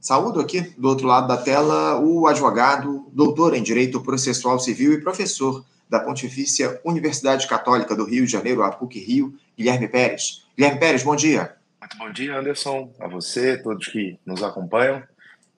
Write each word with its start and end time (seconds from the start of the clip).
Saúdo 0.00 0.40
aqui, 0.40 0.62
do 0.78 0.88
outro 0.88 1.06
lado 1.06 1.28
da 1.28 1.36
tela, 1.36 2.00
o 2.00 2.26
advogado, 2.26 3.06
doutor 3.12 3.54
em 3.54 3.62
Direito 3.62 4.00
Processual 4.00 4.58
Civil 4.58 4.94
e 4.94 5.00
professor 5.02 5.62
da 5.90 6.00
Pontifícia 6.00 6.80
Universidade 6.82 7.46
Católica 7.46 7.94
do 7.94 8.06
Rio 8.06 8.24
de 8.24 8.32
Janeiro, 8.32 8.62
a 8.62 8.70
PUC 8.70 8.98
Rio, 8.98 9.34
Guilherme 9.58 9.88
Pérez. 9.88 10.46
Guilherme 10.56 10.80
Pérez, 10.80 11.02
bom 11.02 11.14
dia. 11.14 11.54
Muito 11.78 11.98
bom 11.98 12.10
dia, 12.10 12.38
Anderson, 12.38 12.90
a 12.98 13.08
você, 13.08 13.58
todos 13.58 13.88
que 13.88 14.18
nos 14.24 14.42
acompanham. 14.42 15.02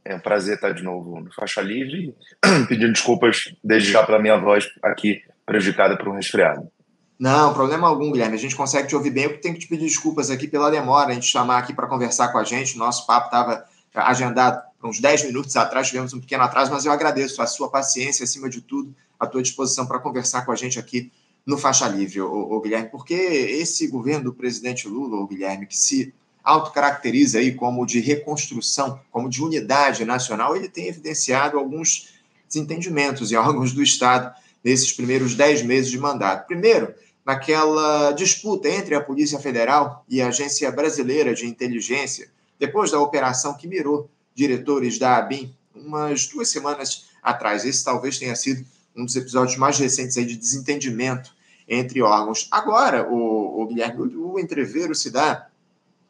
É 0.04 0.16
um 0.16 0.20
prazer 0.20 0.56
estar 0.56 0.72
de 0.72 0.82
novo 0.82 1.20
no 1.20 1.32
Faixa 1.32 1.60
Livre, 1.60 2.12
pedindo 2.68 2.92
desculpas 2.92 3.54
desde 3.62 3.92
já 3.92 4.04
pela 4.04 4.18
minha 4.18 4.36
voz 4.36 4.68
aqui 4.82 5.22
prejudicada 5.46 5.96
por 5.96 6.08
um 6.08 6.16
resfriado. 6.16 6.68
Não, 7.16 7.54
problema 7.54 7.86
algum, 7.86 8.10
Guilherme. 8.10 8.34
A 8.34 8.40
gente 8.40 8.56
consegue 8.56 8.88
te 8.88 8.96
ouvir 8.96 9.10
bem. 9.10 9.24
Eu 9.24 9.40
tenho 9.40 9.54
que 9.54 9.60
te 9.60 9.68
pedir 9.68 9.84
desculpas 9.84 10.32
aqui 10.32 10.48
pela 10.48 10.68
demora, 10.68 11.10
a 11.10 11.14
gente 11.14 11.26
chamar 11.26 11.58
aqui 11.58 11.72
para 11.72 11.86
conversar 11.86 12.32
com 12.32 12.38
a 12.38 12.42
gente. 12.42 12.74
O 12.74 12.78
nosso 12.78 13.06
papo 13.06 13.26
estava 13.26 13.70
agendado 13.94 14.62
uns 14.82 15.00
10 15.00 15.24
minutos 15.26 15.56
atrás, 15.56 15.88
tivemos 15.88 16.12
um 16.12 16.20
pequeno 16.20 16.42
atraso, 16.42 16.72
mas 16.72 16.84
eu 16.84 16.92
agradeço 16.92 17.40
a 17.40 17.46
sua 17.46 17.70
paciência, 17.70 18.24
acima 18.24 18.48
de 18.48 18.60
tudo, 18.60 18.94
a 19.18 19.26
tua 19.26 19.42
disposição 19.42 19.86
para 19.86 19.98
conversar 19.98 20.44
com 20.44 20.52
a 20.52 20.56
gente 20.56 20.78
aqui 20.78 21.12
no 21.46 21.58
Faixa 21.58 21.88
Livre, 21.88 22.20
ô, 22.20 22.52
ô, 22.52 22.60
Guilherme, 22.60 22.88
porque 22.88 23.14
esse 23.14 23.86
governo 23.88 24.24
do 24.24 24.32
presidente 24.32 24.88
Lula, 24.88 25.16
ô, 25.16 25.26
Guilherme, 25.26 25.66
que 25.66 25.76
se 25.76 26.14
autocaracteriza 26.42 27.38
aí 27.38 27.54
como 27.54 27.86
de 27.86 28.00
reconstrução, 28.00 29.00
como 29.10 29.28
de 29.28 29.42
unidade 29.42 30.04
nacional, 30.04 30.56
ele 30.56 30.68
tem 30.68 30.88
evidenciado 30.88 31.58
alguns 31.58 32.14
desentendimentos 32.48 33.30
em 33.30 33.36
órgãos 33.36 33.72
do 33.72 33.82
Estado 33.82 34.34
nesses 34.62 34.92
primeiros 34.92 35.34
10 35.34 35.62
meses 35.62 35.90
de 35.90 35.98
mandato. 35.98 36.46
Primeiro, 36.46 36.94
naquela 37.24 38.12
disputa 38.12 38.68
entre 38.68 38.94
a 38.94 39.00
Polícia 39.00 39.38
Federal 39.38 40.04
e 40.08 40.20
a 40.20 40.28
Agência 40.28 40.70
Brasileira 40.70 41.34
de 41.34 41.46
Inteligência, 41.46 42.30
depois 42.62 42.92
da 42.92 43.00
operação 43.00 43.54
que 43.54 43.66
mirou 43.66 44.08
diretores 44.36 44.96
da 44.96 45.16
ABIN 45.16 45.52
umas 45.74 46.28
duas 46.28 46.48
semanas 46.48 47.06
atrás. 47.20 47.64
Esse 47.64 47.84
talvez 47.84 48.20
tenha 48.20 48.36
sido 48.36 48.64
um 48.94 49.04
dos 49.04 49.16
episódios 49.16 49.56
mais 49.56 49.80
recentes 49.80 50.16
aí 50.16 50.24
de 50.24 50.36
desentendimento 50.36 51.34
entre 51.68 52.00
órgãos. 52.00 52.46
Agora, 52.52 53.10
o, 53.10 53.62
o 53.62 53.66
Guilherme, 53.66 54.14
o 54.14 54.38
entreveiro 54.38 54.94
se 54.94 55.10
dá 55.10 55.48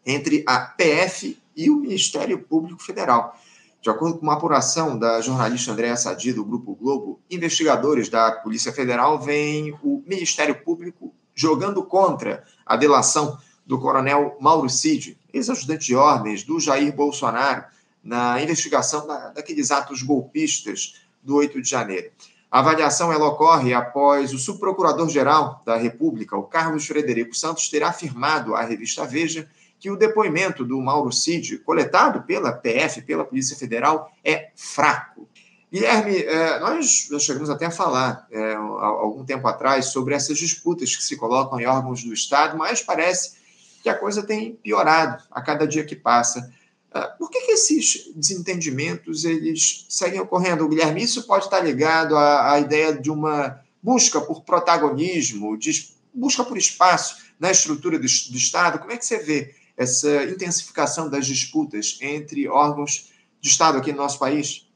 entre 0.04 0.44
a 0.46 0.58
PF 0.58 1.38
e 1.56 1.70
o 1.70 1.76
Ministério 1.76 2.38
Público 2.38 2.82
Federal. 2.82 3.34
De 3.80 3.88
acordo 3.88 4.18
com 4.18 4.26
uma 4.26 4.34
apuração 4.34 4.98
da 4.98 5.22
jornalista 5.22 5.72
Andréa 5.72 5.96
Sadi, 5.96 6.34
do 6.34 6.44
Grupo 6.44 6.74
Globo, 6.74 7.18
investigadores 7.30 8.10
da 8.10 8.30
Polícia 8.30 8.74
Federal 8.74 9.18
veem 9.18 9.72
o 9.82 10.02
Ministério 10.06 10.54
Público 10.62 11.14
jogando 11.34 11.82
contra 11.82 12.44
a 12.66 12.76
delação 12.76 13.38
do 13.64 13.80
coronel 13.80 14.36
Mauro 14.38 14.68
Cid, 14.68 15.16
ex-ajudante 15.32 15.86
de 15.86 15.96
ordens 15.96 16.42
do 16.42 16.60
Jair 16.60 16.94
Bolsonaro, 16.94 17.64
na 18.02 18.42
investigação 18.42 19.06
da, 19.06 19.28
daqueles 19.28 19.70
atos 19.70 20.02
golpistas 20.02 21.00
do 21.22 21.36
8 21.36 21.62
de 21.62 21.68
janeiro. 21.68 22.10
A 22.50 22.58
avaliação 22.58 23.10
ela 23.10 23.28
ocorre 23.28 23.72
após 23.72 24.34
o 24.34 24.38
subprocurador-geral 24.38 25.62
da 25.64 25.76
República, 25.76 26.36
o 26.36 26.42
Carlos 26.42 26.86
Frederico 26.86 27.34
Santos, 27.34 27.70
ter 27.70 27.82
afirmado 27.82 28.54
à 28.54 28.62
revista 28.62 29.06
Veja 29.06 29.48
que 29.80 29.90
o 29.90 29.96
depoimento 29.96 30.64
do 30.64 30.80
Mauro 30.80 31.10
Cid, 31.10 31.58
coletado 31.58 32.22
pela 32.22 32.52
PF, 32.52 33.02
pela 33.02 33.24
Polícia 33.24 33.56
Federal, 33.56 34.12
é 34.22 34.50
fraco. 34.54 35.26
Guilherme, 35.72 36.18
é, 36.18 36.60
nós 36.60 37.08
já 37.10 37.18
chegamos 37.18 37.48
até 37.48 37.64
a 37.66 37.70
falar 37.70 38.28
há 38.30 38.84
algum 38.84 39.24
tempo 39.24 39.48
atrás 39.48 39.86
sobre 39.86 40.14
essas 40.14 40.36
disputas 40.36 40.94
que 40.94 41.02
se 41.02 41.16
colocam 41.16 41.58
em 41.58 41.66
órgãos 41.66 42.04
do 42.04 42.12
Estado, 42.12 42.58
mas 42.58 42.82
parece 42.82 43.41
que 43.82 43.88
a 43.88 43.94
coisa 43.94 44.22
tem 44.22 44.54
piorado 44.54 45.22
a 45.30 45.42
cada 45.42 45.66
dia 45.66 45.84
que 45.84 45.96
passa. 45.96 46.52
É, 46.94 47.00
por 47.18 47.30
que, 47.30 47.40
que 47.40 47.52
esses 47.52 48.10
desentendimentos 48.14 49.24
eles 49.24 49.86
seguem 49.88 50.20
ocorrendo, 50.20 50.68
Guilherme? 50.68 51.02
Isso 51.02 51.26
pode 51.26 51.44
estar 51.44 51.60
ligado 51.60 52.16
à, 52.16 52.52
à 52.52 52.60
ideia 52.60 52.94
de 52.94 53.10
uma 53.10 53.60
busca 53.82 54.20
por 54.20 54.42
protagonismo, 54.42 55.56
de 55.58 55.90
busca 56.14 56.44
por 56.44 56.56
espaço 56.56 57.16
na 57.40 57.50
estrutura 57.50 57.98
do, 57.98 58.04
do 58.04 58.36
Estado. 58.36 58.78
Como 58.78 58.92
é 58.92 58.96
que 58.96 59.04
você 59.04 59.18
vê 59.18 59.54
essa 59.76 60.24
intensificação 60.24 61.10
das 61.10 61.26
disputas 61.26 61.98
entre 62.00 62.48
órgãos 62.48 63.10
de 63.40 63.48
Estado 63.48 63.78
aqui 63.78 63.90
no 63.90 63.98
nosso 63.98 64.18
país? 64.18 64.66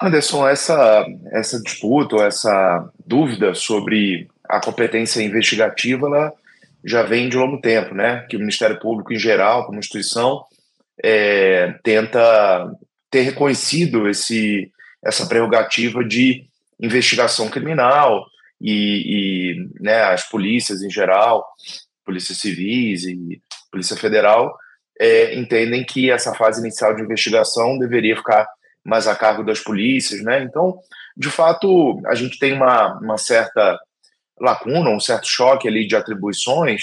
Anderson, 0.00 0.46
essa, 0.46 1.06
essa 1.32 1.60
disputa, 1.60 2.16
essa 2.16 2.88
dúvida 3.04 3.54
sobre 3.54 4.28
a 4.48 4.60
competência 4.60 5.22
investigativa, 5.22 6.06
ela 6.06 6.32
já 6.84 7.02
vem 7.02 7.28
de 7.28 7.36
longo 7.36 7.60
tempo, 7.60 7.94
né? 7.94 8.26
Que 8.28 8.36
o 8.36 8.40
Ministério 8.40 8.78
Público, 8.78 9.12
em 9.12 9.18
geral, 9.18 9.66
como 9.66 9.78
instituição, 9.78 10.44
é, 11.02 11.74
tenta 11.82 12.70
ter 13.10 13.22
reconhecido 13.22 14.08
esse, 14.08 14.70
essa 15.04 15.26
prerrogativa 15.26 16.04
de 16.04 16.46
investigação 16.80 17.48
criminal 17.48 18.26
e, 18.60 19.52
e 19.54 19.82
né, 19.82 20.02
as 20.02 20.28
polícias 20.28 20.82
em 20.82 20.90
geral, 20.90 21.46
polícias 22.04 22.38
civis 22.38 23.04
e 23.04 23.40
Polícia 23.70 23.96
Federal 23.96 24.54
é, 25.00 25.34
entendem 25.34 25.84
que 25.84 26.10
essa 26.10 26.34
fase 26.34 26.60
inicial 26.60 26.94
de 26.94 27.02
investigação 27.02 27.78
deveria 27.78 28.16
ficar 28.16 28.46
mais 28.84 29.08
a 29.08 29.16
cargo 29.16 29.42
das 29.42 29.60
polícias, 29.60 30.22
né? 30.22 30.42
Então, 30.42 30.78
de 31.16 31.30
fato, 31.30 32.00
a 32.06 32.14
gente 32.14 32.38
tem 32.38 32.52
uma, 32.52 32.98
uma 32.98 33.16
certa 33.16 33.78
lacuna, 34.40 34.90
um 34.90 35.00
certo 35.00 35.26
choque 35.26 35.68
ali 35.68 35.86
de 35.86 35.96
atribuições 35.96 36.82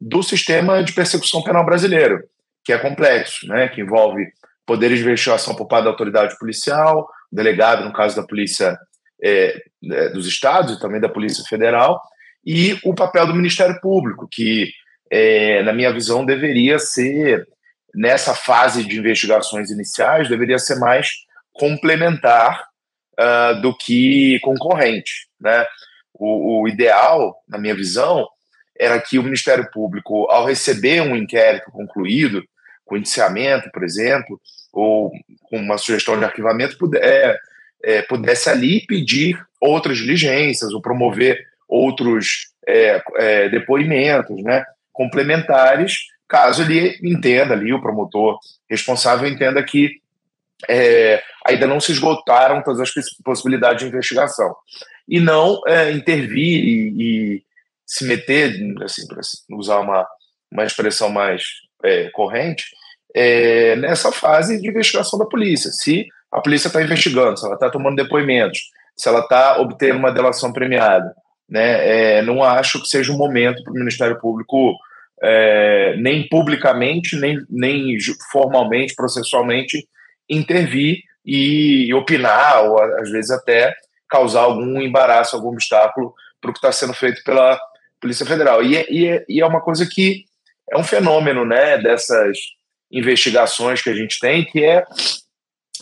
do 0.00 0.22
sistema 0.22 0.82
de 0.82 0.92
persecução 0.92 1.42
penal 1.42 1.64
brasileiro, 1.64 2.22
que 2.64 2.72
é 2.72 2.78
complexo, 2.78 3.46
né? 3.46 3.68
Que 3.68 3.80
envolve 3.80 4.26
poderes 4.66 4.98
de 4.98 5.04
investigação 5.04 5.54
por 5.54 5.66
parte 5.66 5.84
da 5.84 5.90
autoridade 5.90 6.36
policial, 6.38 7.08
delegado, 7.30 7.84
no 7.84 7.92
caso 7.92 8.16
da 8.16 8.26
polícia 8.26 8.78
é, 9.22 9.62
é, 9.90 10.08
dos 10.10 10.26
estados 10.26 10.76
e 10.76 10.80
também 10.80 11.00
da 11.00 11.08
polícia 11.08 11.44
federal, 11.44 12.00
e 12.44 12.78
o 12.84 12.94
papel 12.94 13.26
do 13.26 13.34
Ministério 13.34 13.80
Público, 13.80 14.28
que 14.30 14.72
é, 15.10 15.62
na 15.62 15.72
minha 15.72 15.92
visão, 15.92 16.24
deveria 16.24 16.78
ser, 16.78 17.46
nessa 17.94 18.34
fase 18.34 18.82
de 18.82 18.98
investigações 18.98 19.70
iniciais, 19.70 20.28
deveria 20.28 20.58
ser 20.58 20.76
mais 20.76 21.10
complementar 21.52 22.66
uh, 23.20 23.60
do 23.60 23.76
que 23.76 24.40
concorrente. 24.40 25.28
Né? 25.38 25.66
O, 26.14 26.62
o, 26.62 26.68
ideal, 26.68 27.36
na 27.48 27.58
minha 27.58 27.74
visão, 27.74 28.26
era 28.78 29.00
que 29.00 29.18
o 29.18 29.22
Ministério 29.22 29.68
Público, 29.72 30.30
ao 30.30 30.46
receber 30.46 31.00
um 31.00 31.16
inquérito 31.16 31.70
concluído, 31.70 32.42
com 32.84 32.96
indiciamento, 32.96 33.70
por 33.72 33.84
exemplo, 33.84 34.40
ou 34.72 35.10
com 35.44 35.58
uma 35.58 35.78
sugestão 35.78 36.18
de 36.18 36.24
arquivamento, 36.24 36.76
puder, 36.76 37.02
é, 37.02 37.38
é, 37.84 38.02
pudesse 38.02 38.48
ali 38.48 38.84
pedir 38.86 39.40
outras 39.60 39.98
diligências 39.98 40.72
ou 40.72 40.82
promover 40.82 41.38
outros 41.68 42.52
é, 42.66 43.02
é 43.16 43.48
depoimentos, 43.48 44.42
né? 44.42 44.64
complementares, 44.92 45.94
caso 46.28 46.62
ele 46.62 46.98
entenda 47.02 47.54
ali, 47.54 47.72
o 47.72 47.80
promotor 47.80 48.38
responsável 48.68 49.28
entenda 49.28 49.62
que 49.62 50.00
é, 50.68 51.22
ainda 51.46 51.66
não 51.66 51.80
se 51.80 51.92
esgotaram 51.92 52.62
todas 52.62 52.80
as 52.80 52.90
possibilidades 53.24 53.82
de 53.82 53.88
investigação. 53.88 54.54
E 55.08 55.20
não 55.20 55.60
é, 55.66 55.90
intervir 55.90 56.64
e, 56.64 56.94
e, 56.98 57.42
se 57.86 58.04
meter, 58.06 58.54
assim, 58.82 59.06
para 59.06 59.20
usar 59.56 59.80
uma, 59.80 60.06
uma 60.50 60.64
expressão 60.64 61.10
mais 61.10 61.42
é, 61.84 62.08
corrente, 62.10 62.64
é, 63.14 63.76
nessa 63.76 64.10
fase 64.10 64.60
de 64.60 64.68
investigação 64.68 65.18
da 65.18 65.26
polícia. 65.26 65.70
Se 65.70 66.06
a 66.30 66.40
polícia 66.40 66.68
está 66.68 66.82
investigando, 66.82 67.38
se 67.38 67.44
ela 67.44 67.54
está 67.54 67.68
tomando 67.68 67.96
depoimentos, 67.96 68.60
se 68.96 69.08
ela 69.08 69.20
está 69.20 69.60
obtendo 69.60 69.98
uma 69.98 70.12
delação 70.12 70.52
premiada, 70.52 71.14
né? 71.48 72.18
É, 72.18 72.22
não 72.22 72.42
acho 72.42 72.80
que 72.80 72.88
seja 72.88 73.12
um 73.12 73.16
momento 73.18 73.62
para 73.62 73.72
o 73.72 73.76
Ministério 73.76 74.18
Público, 74.18 74.74
é, 75.22 75.96
nem 75.98 76.26
publicamente, 76.28 77.16
nem, 77.16 77.38
nem 77.50 77.96
formalmente, 78.30 78.94
processualmente, 78.94 79.86
intervir 80.28 80.98
e 81.24 81.92
opinar, 81.94 82.64
ou 82.64 82.80
às 82.80 83.10
vezes 83.10 83.30
até 83.30 83.74
causar 84.12 84.42
algum 84.42 84.78
embaraço, 84.78 85.34
algum 85.34 85.48
obstáculo 85.48 86.14
para 86.38 86.50
o 86.50 86.52
que 86.52 86.58
está 86.58 86.70
sendo 86.70 86.92
feito 86.92 87.24
pela 87.24 87.58
Polícia 87.98 88.26
Federal. 88.26 88.62
E 88.62 88.76
é, 88.76 88.92
e, 88.92 89.08
é, 89.08 89.24
e 89.26 89.40
é 89.40 89.46
uma 89.46 89.62
coisa 89.62 89.88
que 89.90 90.26
é 90.70 90.76
um 90.76 90.84
fenômeno 90.84 91.46
né, 91.46 91.78
dessas 91.78 92.36
investigações 92.90 93.80
que 93.80 93.88
a 93.88 93.94
gente 93.94 94.20
tem, 94.20 94.44
que 94.44 94.62
é 94.62 94.84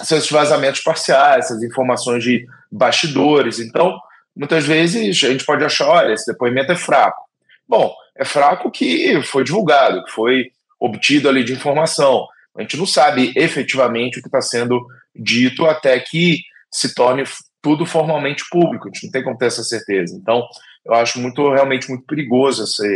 esses 0.00 0.30
vazamentos 0.30 0.80
parciais, 0.80 1.46
essas 1.46 1.62
informações 1.64 2.22
de 2.22 2.46
bastidores. 2.70 3.58
Então, 3.58 3.98
muitas 4.36 4.64
vezes 4.64 5.24
a 5.24 5.28
gente 5.28 5.44
pode 5.44 5.64
achar, 5.64 5.88
olha, 5.88 6.12
esse 6.12 6.30
depoimento 6.30 6.70
é 6.70 6.76
fraco. 6.76 7.24
Bom, 7.68 7.92
é 8.16 8.24
fraco 8.24 8.70
que 8.70 9.20
foi 9.24 9.42
divulgado, 9.42 10.04
que 10.04 10.12
foi 10.12 10.52
obtido 10.78 11.28
ali 11.28 11.42
de 11.42 11.52
informação. 11.52 12.28
A 12.56 12.62
gente 12.62 12.76
não 12.76 12.86
sabe 12.86 13.32
efetivamente 13.34 14.18
o 14.18 14.22
que 14.22 14.28
está 14.28 14.40
sendo 14.40 14.86
dito 15.14 15.66
até 15.66 15.98
que 15.98 16.42
se 16.72 16.94
torne 16.94 17.24
tudo 17.62 17.84
formalmente 17.86 18.44
público. 18.50 18.88
A 18.88 18.90
gente 18.90 19.04
não 19.04 19.10
tem 19.10 19.22
como 19.22 19.38
ter 19.38 19.46
essa 19.46 19.62
certeza. 19.62 20.16
Então, 20.16 20.46
eu 20.84 20.94
acho 20.94 21.18
muito 21.18 21.52
realmente 21.52 21.88
muito 21.88 22.04
perigoso 22.06 22.62
essa, 22.62 22.86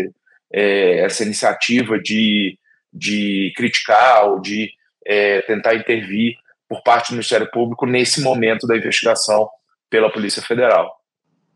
é, 0.53 1.01
essa 1.01 1.23
iniciativa 1.23 1.99
de, 1.99 2.59
de 2.93 3.53
criticar 3.57 4.29
ou 4.29 4.41
de 4.41 4.71
é, 5.07 5.43
tentar 5.43 5.75
intervir 5.75 6.37
por 6.69 6.83
parte 6.83 7.09
do 7.09 7.15
Ministério 7.15 7.51
Público 7.51 7.87
nesse 7.87 8.21
momento 8.21 8.67
da 8.67 8.77
investigação 8.77 9.49
pela 9.91 10.11
Polícia 10.11 10.43
Federal. 10.43 10.91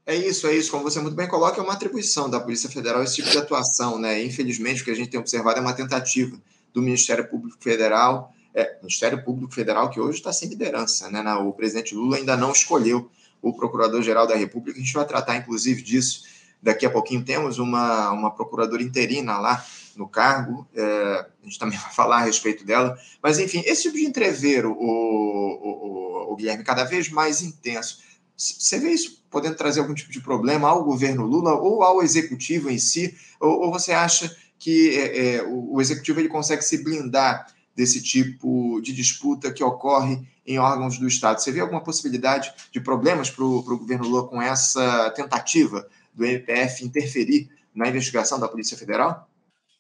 É 0.07 0.15
isso, 0.15 0.47
é 0.47 0.55
isso. 0.55 0.71
Como 0.71 0.85
você 0.85 1.01
muito 1.01 1.17
bem 1.17 1.29
coloca, 1.29 1.61
é 1.61 1.63
uma 1.63 1.75
atribuição 1.75 2.31
da 2.31 2.41
Polícia 2.41 2.71
Federal 2.71 3.03
esse 3.03 3.17
tipo 3.17 3.31
de 3.31 3.39
atuação, 3.39 3.99
né? 3.99 4.23
Infelizmente, 4.23 4.81
o 4.81 4.85
que 4.85 4.91
a 4.91 4.95
gente 4.95 5.11
tem 5.11 5.21
observado 5.21 5.59
é 5.59 5.61
uma 5.61 5.75
tentativa 5.75 6.35
do 6.73 6.81
Ministério 6.81 7.29
Público 7.29 7.63
Federal, 7.63 8.33
é, 8.55 8.77
Ministério 8.81 9.23
Público 9.23 9.53
Federal 9.53 9.91
que 9.91 10.01
hoje 10.01 10.19
está 10.19 10.33
sem 10.33 10.49
liderança, 10.49 11.11
né? 11.11 11.23
O 11.35 11.53
presidente 11.53 11.95
Lula 11.95 12.17
ainda 12.17 12.37
não 12.37 12.53
escolheu 12.53 13.11
o 13.41 13.53
Procurador-Geral 13.53 14.27
da 14.27 14.35
República. 14.35 14.79
A 14.79 14.83
gente 14.83 14.93
vai 14.93 15.07
tratar, 15.07 15.37
inclusive, 15.37 15.83
disso 15.83 16.25
daqui 16.63 16.85
a 16.85 16.91
pouquinho. 16.91 17.25
Temos 17.25 17.59
uma, 17.59 18.11
uma 18.11 18.31
procuradora 18.31 18.83
interina 18.83 19.39
lá 19.39 19.65
no 19.97 20.09
cargo, 20.09 20.67
é, 20.75 21.27
a 21.43 21.45
gente 21.45 21.59
também 21.59 21.77
vai 21.79 21.93
falar 21.93 22.19
a 22.19 22.25
respeito 22.25 22.65
dela. 22.65 22.99
Mas, 23.23 23.39
enfim, 23.39 23.63
esse 23.67 23.83
tipo 23.83 23.97
de 23.97 24.05
entreveiro, 24.05 24.73
o, 24.73 26.29
o, 26.29 26.33
o, 26.33 26.37
Guilherme, 26.37 26.65
cada 26.65 26.85
vez 26.85 27.09
mais 27.09 27.43
intenso. 27.43 28.01
Você 28.37 28.79
vê 28.79 28.91
isso 28.91 29.25
podendo 29.31 29.57
trazer 29.57 29.81
algum 29.81 29.95
tipo 29.95 30.13
de 30.13 30.21
problema 30.21 30.69
ao 30.69 30.85
governo 30.85 31.27
Lula 31.27 31.55
ou 31.55 31.83
ao 31.83 32.03
executivo 32.03 32.71
em 32.71 32.79
si? 32.79 33.17
Ou, 33.41 33.63
ou 33.63 33.73
você 33.73 33.93
acha 33.93 34.35
que 34.59 34.97
é, 34.97 35.37
é, 35.37 35.43
o, 35.43 35.75
o, 35.75 35.81
executivo 35.81 36.21
ele 36.21 36.29
consegue 36.29 36.63
se 36.63 36.83
blindar 36.83 37.47
desse 37.79 38.03
tipo 38.03 38.81
de 38.81 38.93
disputa 38.93 39.53
que 39.53 39.63
ocorre 39.63 40.19
em 40.45 40.59
órgãos 40.59 40.99
do 40.99 41.07
Estado? 41.07 41.41
Você 41.41 41.53
vê 41.53 41.61
alguma 41.61 41.81
possibilidade 41.81 42.53
de 42.73 42.81
problemas 42.81 43.31
para 43.31 43.45
o 43.45 43.63
governo 43.63 44.09
Lula 44.09 44.27
com 44.27 44.43
essa 44.43 45.09
tentativa 45.11 45.87
do 46.13 46.25
MPF 46.25 46.85
interferir 46.85 47.49
na 47.73 47.87
investigação 47.87 48.41
da 48.41 48.49
Polícia 48.49 48.77
Federal? 48.77 49.29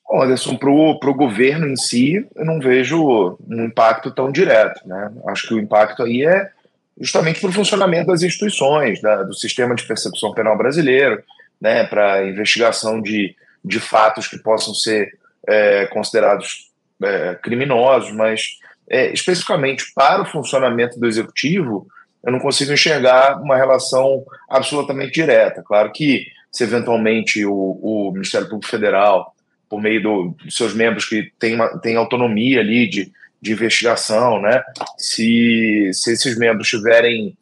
Anderson, 0.09 0.57
para 0.57 0.71
o 0.71 1.15
governo 1.15 1.67
em 1.67 1.75
si, 1.75 2.25
eu 2.37 2.45
não 2.45 2.61
vejo 2.61 3.37
um 3.49 3.65
impacto 3.65 4.15
tão 4.15 4.31
direto. 4.31 4.87
Né? 4.87 5.13
Acho 5.27 5.49
que 5.49 5.55
o 5.55 5.59
impacto 5.59 6.05
aí 6.05 6.25
é 6.25 6.53
justamente 7.01 7.41
para 7.41 7.51
o 7.51 7.53
funcionamento 7.53 8.07
das 8.07 8.23
instituições, 8.23 9.03
da, 9.03 9.25
do 9.25 9.35
sistema 9.35 9.75
de 9.75 9.85
percepção 9.85 10.33
penal 10.33 10.57
brasileiro, 10.57 11.21
né, 11.61 11.85
para 11.85 12.29
investigação 12.29 13.03
de, 13.03 13.35
de 13.65 13.81
fatos 13.81 14.29
que 14.29 14.39
possam 14.39 14.73
ser 14.73 15.19
é, 15.49 15.87
considerados 15.87 16.68
é, 17.03 17.35
criminosos, 17.43 18.13
mas 18.13 18.59
é, 18.91 19.13
especificamente 19.13 19.85
para 19.95 20.23
o 20.23 20.27
funcionamento 20.27 20.99
do 20.99 21.07
executivo, 21.07 21.87
eu 22.25 22.33
não 22.33 22.39
consigo 22.39 22.73
enxergar 22.73 23.41
uma 23.41 23.57
relação 23.57 24.25
absolutamente 24.49 25.13
direta. 25.13 25.63
Claro 25.63 25.93
que, 25.93 26.27
se 26.51 26.65
eventualmente 26.65 27.45
o, 27.45 27.53
o 27.53 28.11
Ministério 28.13 28.49
Público 28.49 28.71
Federal, 28.71 29.35
por 29.69 29.81
meio 29.81 30.03
do, 30.03 30.37
dos 30.45 30.57
seus 30.57 30.75
membros 30.75 31.05
que 31.05 31.31
têm 31.39 31.59
tem 31.83 31.97
autonomia 31.97 32.61
ali 32.61 32.89
de 32.89 33.13
de 33.41 33.53
investigação, 33.53 34.41
né? 34.41 34.63
Se, 34.97 35.91
se 35.93 36.13
esses 36.13 36.37
membros 36.37 36.69
tiverem 36.69 37.37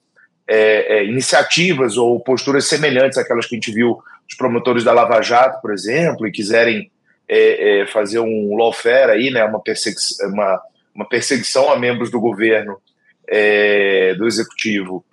é, 0.47 0.99
é, 0.99 1.05
iniciativas 1.05 1.97
ou 1.97 2.21
posturas 2.21 2.67
semelhantes 2.67 3.19
àquelas 3.19 3.47
que 3.47 3.55
a 3.55 3.59
gente 3.59 3.73
viu 3.73 3.99
dos 4.27 4.37
promotores 4.37 4.85
da 4.85 4.93
Lava 4.93 5.23
Jato, 5.23 5.61
por 5.61 5.73
exemplo, 5.73 6.27
e 6.27 6.33
quiserem 6.33 6.91
é, 7.29 7.81
é 7.81 7.87
fazer 7.87 8.21
um 8.21 8.57
lawfare 8.57 9.13
aí, 9.13 9.31
né? 9.31 9.45
Uma 9.45 9.61
perseguição, 9.61 10.29
uma, 10.29 10.61
uma 10.95 11.09
perseguição 11.09 11.71
a 11.71 11.79
membros 11.79 12.11
do 12.11 12.21
governo, 12.21 12.79
é, 13.29 14.15
do 14.15 14.27
executivo, 14.27 15.05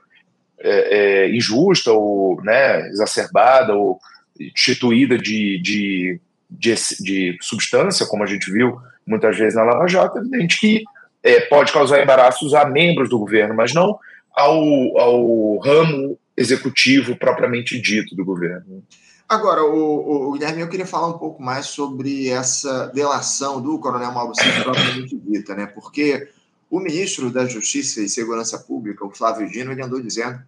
é, 0.59 1.29
injusta 1.29 1.91
ou 1.91 2.41
né, 2.41 2.87
exacerbada 2.87 3.75
ou 3.75 3.99
instituída 4.39 5.17
de, 5.17 5.59
de, 5.61 6.21
de, 6.49 6.75
de 6.99 7.37
substância, 7.41 8.05
como 8.05 8.23
a 8.23 8.27
gente 8.27 8.51
viu 8.51 8.79
muitas 9.05 9.37
vezes 9.37 9.55
na 9.55 9.63
Lava 9.63 9.87
Jato, 9.87 10.17
é 10.17 10.21
evidente 10.21 10.59
que 10.59 10.83
é, 11.21 11.41
pode 11.41 11.71
causar 11.71 12.01
embaraços 12.01 12.53
a 12.53 12.65
membros 12.65 13.09
do 13.09 13.19
governo, 13.19 13.53
mas 13.53 13.73
não 13.73 13.97
ao, 14.33 14.97
ao 14.97 15.57
ramo 15.57 16.17
executivo 16.35 17.15
propriamente 17.15 17.79
dito 17.79 18.15
do 18.15 18.25
governo. 18.25 18.83
Agora, 19.27 19.63
o, 19.63 20.29
o, 20.29 20.31
Guilherme, 20.33 20.61
eu 20.61 20.69
queria 20.69 20.85
falar 20.85 21.07
um 21.07 21.17
pouco 21.17 21.41
mais 21.41 21.67
sobre 21.67 22.29
essa 22.29 22.87
delação 22.87 23.61
do 23.61 23.79
Coronel 23.79 24.33
Cid 24.35 24.63
propriamente 24.63 25.15
dita, 25.17 25.55
né? 25.55 25.65
Porque 25.65 26.29
o 26.69 26.79
ministro 26.79 27.31
da 27.31 27.45
Justiça 27.45 28.01
e 28.01 28.09
Segurança 28.09 28.59
Pública, 28.59 29.05
o 29.05 29.11
Flávio 29.11 29.49
Dino, 29.49 29.71
ele 29.71 29.81
andou 29.81 30.01
dizendo 30.01 30.41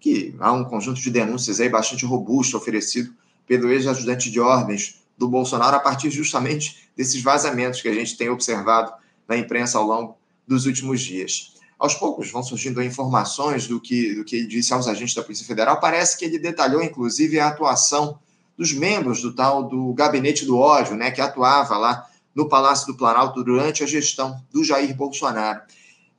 que 0.00 0.34
há 0.38 0.52
um 0.52 0.64
conjunto 0.64 1.00
de 1.00 1.10
denúncias 1.10 1.60
aí 1.60 1.68
bastante 1.68 2.04
robusto 2.04 2.56
oferecido 2.56 3.12
pelo 3.46 3.70
ex-ajudante 3.70 4.30
de 4.30 4.38
ordens 4.38 5.02
do 5.16 5.28
Bolsonaro 5.28 5.76
a 5.76 5.80
partir 5.80 6.10
justamente 6.10 6.88
desses 6.96 7.20
vazamentos 7.22 7.80
que 7.80 7.88
a 7.88 7.94
gente 7.94 8.16
tem 8.16 8.28
observado 8.28 8.92
na 9.26 9.36
imprensa 9.36 9.78
ao 9.78 9.84
longo 9.84 10.16
dos 10.46 10.66
últimos 10.66 11.00
dias. 11.00 11.57
Aos 11.78 11.94
poucos 11.94 12.30
vão 12.30 12.42
surgindo 12.42 12.82
informações 12.82 13.68
do 13.68 13.80
que, 13.80 14.14
do 14.14 14.24
que 14.24 14.36
ele 14.36 14.46
disse 14.46 14.72
aos 14.72 14.88
agentes 14.88 15.14
da 15.14 15.22
Polícia 15.22 15.46
Federal. 15.46 15.78
Parece 15.78 16.18
que 16.18 16.24
ele 16.24 16.38
detalhou, 16.38 16.82
inclusive, 16.82 17.38
a 17.38 17.48
atuação 17.48 18.18
dos 18.56 18.72
membros 18.72 19.22
do 19.22 19.32
tal 19.32 19.62
do 19.62 19.92
Gabinete 19.92 20.44
do 20.44 20.58
Ódio, 20.58 20.96
né, 20.96 21.12
que 21.12 21.20
atuava 21.20 21.78
lá 21.78 22.04
no 22.34 22.48
Palácio 22.48 22.88
do 22.88 22.96
Planalto 22.96 23.44
durante 23.44 23.84
a 23.84 23.86
gestão 23.86 24.42
do 24.52 24.64
Jair 24.64 24.94
Bolsonaro. 24.96 25.60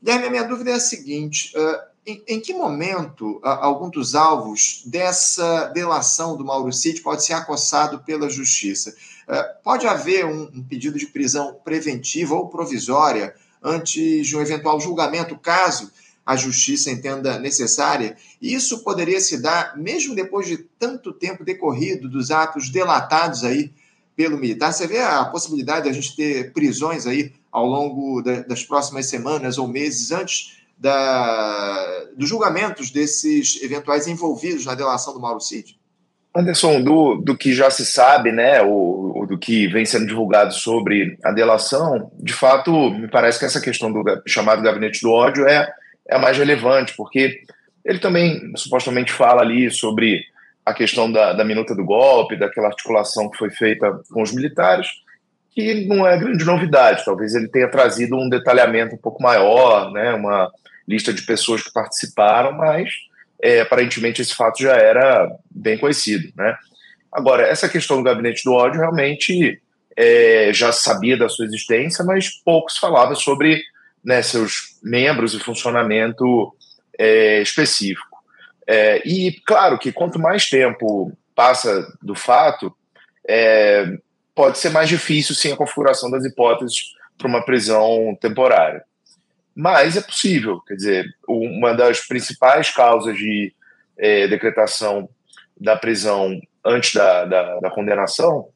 E 0.02 0.10
a 0.10 0.30
minha 0.30 0.44
dúvida 0.44 0.72
é 0.72 0.74
a 0.76 0.80
seguinte: 0.80 1.54
uh, 1.58 1.90
em, 2.06 2.24
em, 2.28 2.40
que 2.40 2.54
momento 2.54 3.38
uh, 3.38 3.42
algum 3.44 3.90
dos 3.90 4.16
alvos 4.16 4.84
dessa 4.86 5.66
delação 5.68 6.38
do 6.38 6.46
Mauro 6.46 6.72
Cid 6.72 7.02
pode 7.02 7.26
ser 7.26 7.34
acossado 7.34 8.00
pela 8.00 8.30
Justiça? 8.30 8.96
Uh, 9.28 9.64
pode 9.64 9.86
haver 9.86 10.26
um, 10.26 10.44
um, 10.44 10.64
pedido 10.64 10.98
de 10.98 11.08
prisão 11.08 11.60
preventiva 11.64 12.36
ou 12.36 12.48
provisória 12.48 13.36
antes 13.62 14.28
de 14.28 14.38
um 14.38 14.42
eventual 14.42 14.80
julgamento, 14.80 15.38
caso 15.38 15.92
a 16.26 16.36
Justiça 16.36 16.92
entenda 16.92 17.40
necessária? 17.40 18.16
E 18.42 18.54
isso 18.54 18.84
poderia 18.84 19.20
se 19.20 19.42
dar 19.42 19.78
mesmo 19.78 20.14
depois 20.14 20.48
de 20.48 20.58
tanto 20.58 21.12
tempo 21.12 21.44
decorrido 21.44 22.08
dos 22.08 22.30
atos 22.30 22.70
delatados 22.70 23.44
aí 23.44 23.72
pelo 24.16 24.38
militar? 24.38 24.72
Você 24.72 24.86
vê 24.86 25.00
a 25.00 25.26
possibilidade 25.26 25.84
de 25.84 25.90
a 25.90 25.94
gente 25.94 26.16
ter 26.16 26.54
prisões 26.54 27.08
aí 27.08 27.34
ao 27.52 27.66
longo 27.66 28.22
da, 28.22 28.42
das 28.42 28.64
próximas 28.64 29.08
semanas 29.08 29.58
ou 29.58 29.68
meses 29.68 30.12
antes 30.12 30.60
da, 30.78 32.06
dos 32.16 32.30
julgamentos 32.30 32.92
desses 32.92 33.62
eventuais 33.62 34.08
envolvidos 34.08 34.66
na 34.66 34.76
delação 34.76 35.14
do 35.14 35.20
Mauro 35.20 35.42
Cid? 35.42 35.79
Anderson, 36.36 36.82
do, 36.82 37.16
do 37.16 37.36
que 37.36 37.54
já 37.54 37.70
se 37.72 37.86
sabe, 37.86 38.32
né, 38.32 38.62
ou, 38.62 39.26
do 39.26 39.38
que 39.38 39.68
vem 39.68 39.86
sendo 39.86 40.08
divulgado 40.08 40.54
sobre 40.54 41.18
a 41.24 41.32
delação, 41.32 42.12
de 42.20 42.34
fato, 42.34 42.92
me 42.92 43.08
parece 43.08 43.40
que 43.40 43.46
essa 43.46 43.62
questão 43.62 43.92
do 43.92 44.04
chamado 44.28 44.62
gabinete 44.62 45.02
do 45.02 45.12
ódio 45.12 45.48
é, 45.48 45.72
é 46.08 46.16
a 46.16 46.20
mais 46.20 46.38
relevante, 46.38 46.94
porque 46.96 47.42
ele 47.84 48.00
também 48.00 48.52
supostamente 48.56 49.12
fala 49.12 49.42
ali 49.42 49.72
sobre 49.72 50.24
a 50.66 50.74
questão 50.74 51.12
da, 51.12 51.34
da 51.34 51.44
minuta 51.44 51.74
do 51.76 51.84
golpe, 51.84 52.38
daquela 52.38 52.68
articulação 52.68 53.30
que 53.30 53.38
foi 53.38 53.50
feita 53.50 54.00
com 54.12 54.22
os 54.22 54.34
militares, 54.34 54.88
que 55.52 55.86
não 55.86 56.06
é 56.06 56.18
grande 56.18 56.46
novidade. 56.46 57.04
Talvez 57.04 57.34
ele 57.34 57.48
tenha 57.48 57.70
trazido 57.70 58.16
um 58.16 58.30
detalhamento 58.30 58.96
um 58.96 59.00
pouco 59.00 59.22
maior, 59.22 59.92
né, 59.92 60.14
uma 60.14 60.52
lista 60.88 61.12
de 61.12 61.24
pessoas 61.24 61.64
que 61.64 61.74
participaram, 61.74 62.52
mas 62.52 62.90
é, 63.42 63.62
aparentemente 63.62 64.22
esse 64.22 64.36
fato 64.36 64.62
já 64.62 64.76
era 64.76 65.30
bem 65.50 65.78
conhecido. 65.78 66.32
Né? 66.36 66.56
Agora, 67.12 67.48
essa 67.48 67.70
questão 67.70 67.98
do 67.98 68.04
gabinete 68.04 68.44
do 68.44 68.54
ódio 68.54 68.80
realmente 68.80 69.62
é, 69.96 70.52
já 70.54 70.72
sabia 70.72 71.18
da 71.18 71.30
sua 71.30 71.46
existência, 71.46 72.04
mas 72.04 72.30
poucos 72.44 72.78
falavam 72.78 73.16
sobre 73.16 73.62
né, 74.04 74.22
seus 74.22 74.78
membros 74.84 75.34
e 75.34 75.40
funcionamento 75.40 76.54
é, 76.98 77.42
específico. 77.42 78.18
É, 78.68 79.02
e 79.08 79.40
claro 79.46 79.80
que 79.80 79.92
quanto 79.92 80.20
mais 80.20 80.50
tempo 80.50 81.12
passa 81.34 81.88
do 82.02 82.14
fato, 82.14 82.76
é, 83.28 83.98
pode 84.36 84.58
ser 84.58 84.70
mais 84.70 84.88
difícil 84.88 85.34
sim 85.34 85.52
a 85.52 85.58
configuração 85.58 86.12
das 86.12 86.24
hipóteses 86.26 86.94
para 87.18 87.28
uma 87.28 87.44
prisão 87.44 88.18
temporária 88.22 88.84
mas 89.60 89.98
é 89.98 90.02
possível. 90.02 90.62
Quer 90.62 90.76
dizer, 90.76 91.06
uma 91.28 91.74
das 91.74 92.00
principais 92.00 92.72
causas 92.72 93.18
de 93.18 93.54
é, 93.98 94.26
decretação 94.26 95.10
da 95.60 95.76
prisão 95.76 96.40
antes 96.64 96.94
da, 96.94 97.26
da, 97.26 97.60
da, 97.60 97.70
condenação 97.70 98.48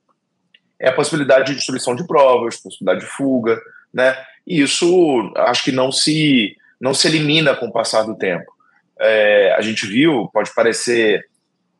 é 0.79 0.87
a 0.87 0.93
possibilidade 0.93 1.47
de 1.47 1.55
destruição 1.55 1.93
de 1.93 2.07
provas, 2.07 2.55
possibilidade 2.55 3.01
de 3.01 3.11
fuga, 3.11 3.59
né? 3.93 4.15
E 4.47 4.61
isso 4.61 5.33
acho 5.35 5.65
que 5.65 5.73
não 5.73 5.91
se 5.91 6.55
não 6.79 6.93
se 6.93 7.09
elimina 7.09 7.53
com 7.53 7.67
o 7.67 7.73
passar 7.73 8.03
do 8.03 8.17
tempo. 8.17 8.49
É, 8.97 9.53
a 9.57 9.61
gente 9.61 9.85
viu, 9.85 10.29
pode 10.31 10.55
parecer 10.55 11.25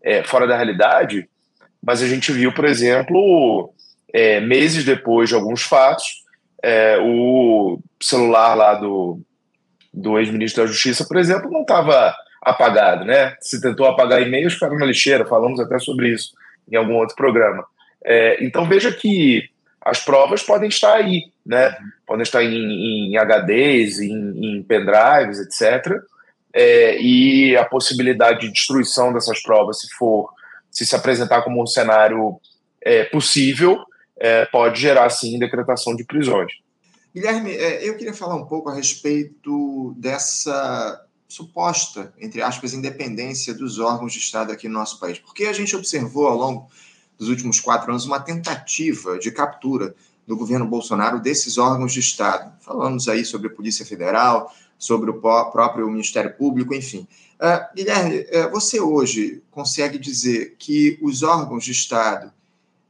é, 0.02 0.22
fora 0.24 0.46
da 0.46 0.58
realidade, 0.58 1.30
mas 1.82 2.02
a 2.02 2.08
gente 2.08 2.30
viu, 2.34 2.54
por 2.54 2.66
exemplo, 2.66 3.74
é, 4.14 4.42
meses 4.42 4.84
depois 4.84 5.30
de 5.30 5.36
alguns 5.36 5.62
fatos, 5.62 6.23
é, 6.64 6.98
o 7.00 7.78
celular 8.02 8.56
lá 8.56 8.76
do, 8.76 9.20
do 9.94 10.18
ex-ministro 10.18 10.64
da 10.64 10.68
Justiça, 10.68 11.06
por 11.06 11.18
exemplo, 11.18 11.52
não 11.52 11.62
estava 11.62 12.16
apagado, 12.42 13.04
né? 13.04 13.36
Se 13.42 13.62
tentou 13.62 13.86
apagar 13.86 14.22
e-mails, 14.22 14.54
ficaram 14.54 14.78
na 14.78 14.86
lixeira, 14.86 15.26
falamos 15.26 15.60
até 15.60 15.78
sobre 15.78 16.10
isso 16.10 16.32
em 16.72 16.76
algum 16.78 16.96
outro 16.96 17.16
programa. 17.16 17.66
É, 18.04 18.44
então 18.44 18.68
veja 18.68 18.92
que 18.92 19.50
as 19.82 20.04
provas 20.04 20.42
podem 20.42 20.70
estar 20.70 20.94
aí, 20.94 21.24
né? 21.46 21.76
Podem 22.08 22.24
estar 22.24 22.42
em, 22.44 23.14
em 23.14 23.18
HDs, 23.18 24.00
em, 24.00 24.58
em 24.58 24.64
pendrives, 24.64 25.40
etc. 25.40 26.02
É, 26.54 26.98
e 27.02 27.58
a 27.58 27.66
possibilidade 27.66 28.42
de 28.42 28.52
destruição 28.52 29.12
dessas 29.12 29.42
provas, 29.42 29.82
se 29.82 29.88
for 29.96 30.30
se 30.72 30.86
se 30.86 30.96
apresentar 30.96 31.44
como 31.44 31.62
um 31.62 31.68
cenário 31.68 32.40
é, 32.82 33.04
possível, 33.04 33.80
é, 34.18 34.46
pode 34.46 34.80
gerar 34.80 35.10
sim 35.10 35.40
decretação 35.40 35.96
de 35.96 36.04
prisões. 36.04 36.52
Guilherme, 37.14 37.52
é, 37.52 37.88
eu 37.88 37.96
queria 37.96 38.14
falar 38.14 38.36
um 38.36 38.46
pouco 38.46 38.70
a 38.70 38.76
respeito 38.76 39.94
dessa 39.98 41.06
suposta, 41.28 42.14
entre 42.20 42.42
aspas, 42.42 42.74
independência 42.74 43.54
dos 43.54 43.80
órgãos 43.80 44.14
de 44.14 44.20
Estado 44.20 44.52
aqui 44.52 44.68
no 44.68 44.76
nosso 44.76 45.00
país, 45.00 45.20
porque 45.20 45.46
a 45.46 45.54
gente 45.54 45.76
observou 45.76 46.28
ao 46.28 46.38
longo 46.38 46.70
dos 47.18 47.30
últimos 47.30 47.60
quatro 47.60 47.92
anos 47.92 48.06
uma 48.06 48.20
tentativa 48.20 49.18
de 49.18 49.32
captura 49.32 49.96
do 50.28 50.38
governo 50.38 50.66
Bolsonaro 50.66 51.20
desses 51.20 51.58
órgãos 51.58 51.94
de 51.94 52.00
Estado. 52.00 52.54
Falamos 52.62 53.08
aí 53.08 53.26
sobre 53.26 53.48
a 53.48 53.52
Polícia 53.52 53.86
Federal, 53.86 54.54
sobre 54.78 55.10
o 55.10 55.14
próprio 55.16 55.90
Ministério 55.90 56.34
Público, 56.36 56.74
enfim. 56.74 57.08
Uh, 57.40 57.76
Guilherme, 57.76 58.20
uh, 58.20 58.52
você 58.52 58.80
hoje 58.80 59.42
consegue 59.52 59.98
dizer 59.98 60.56
que 60.58 60.98
os 61.02 61.24
órgãos 61.24 61.66
de 61.66 61.72
Estado, 61.72 62.32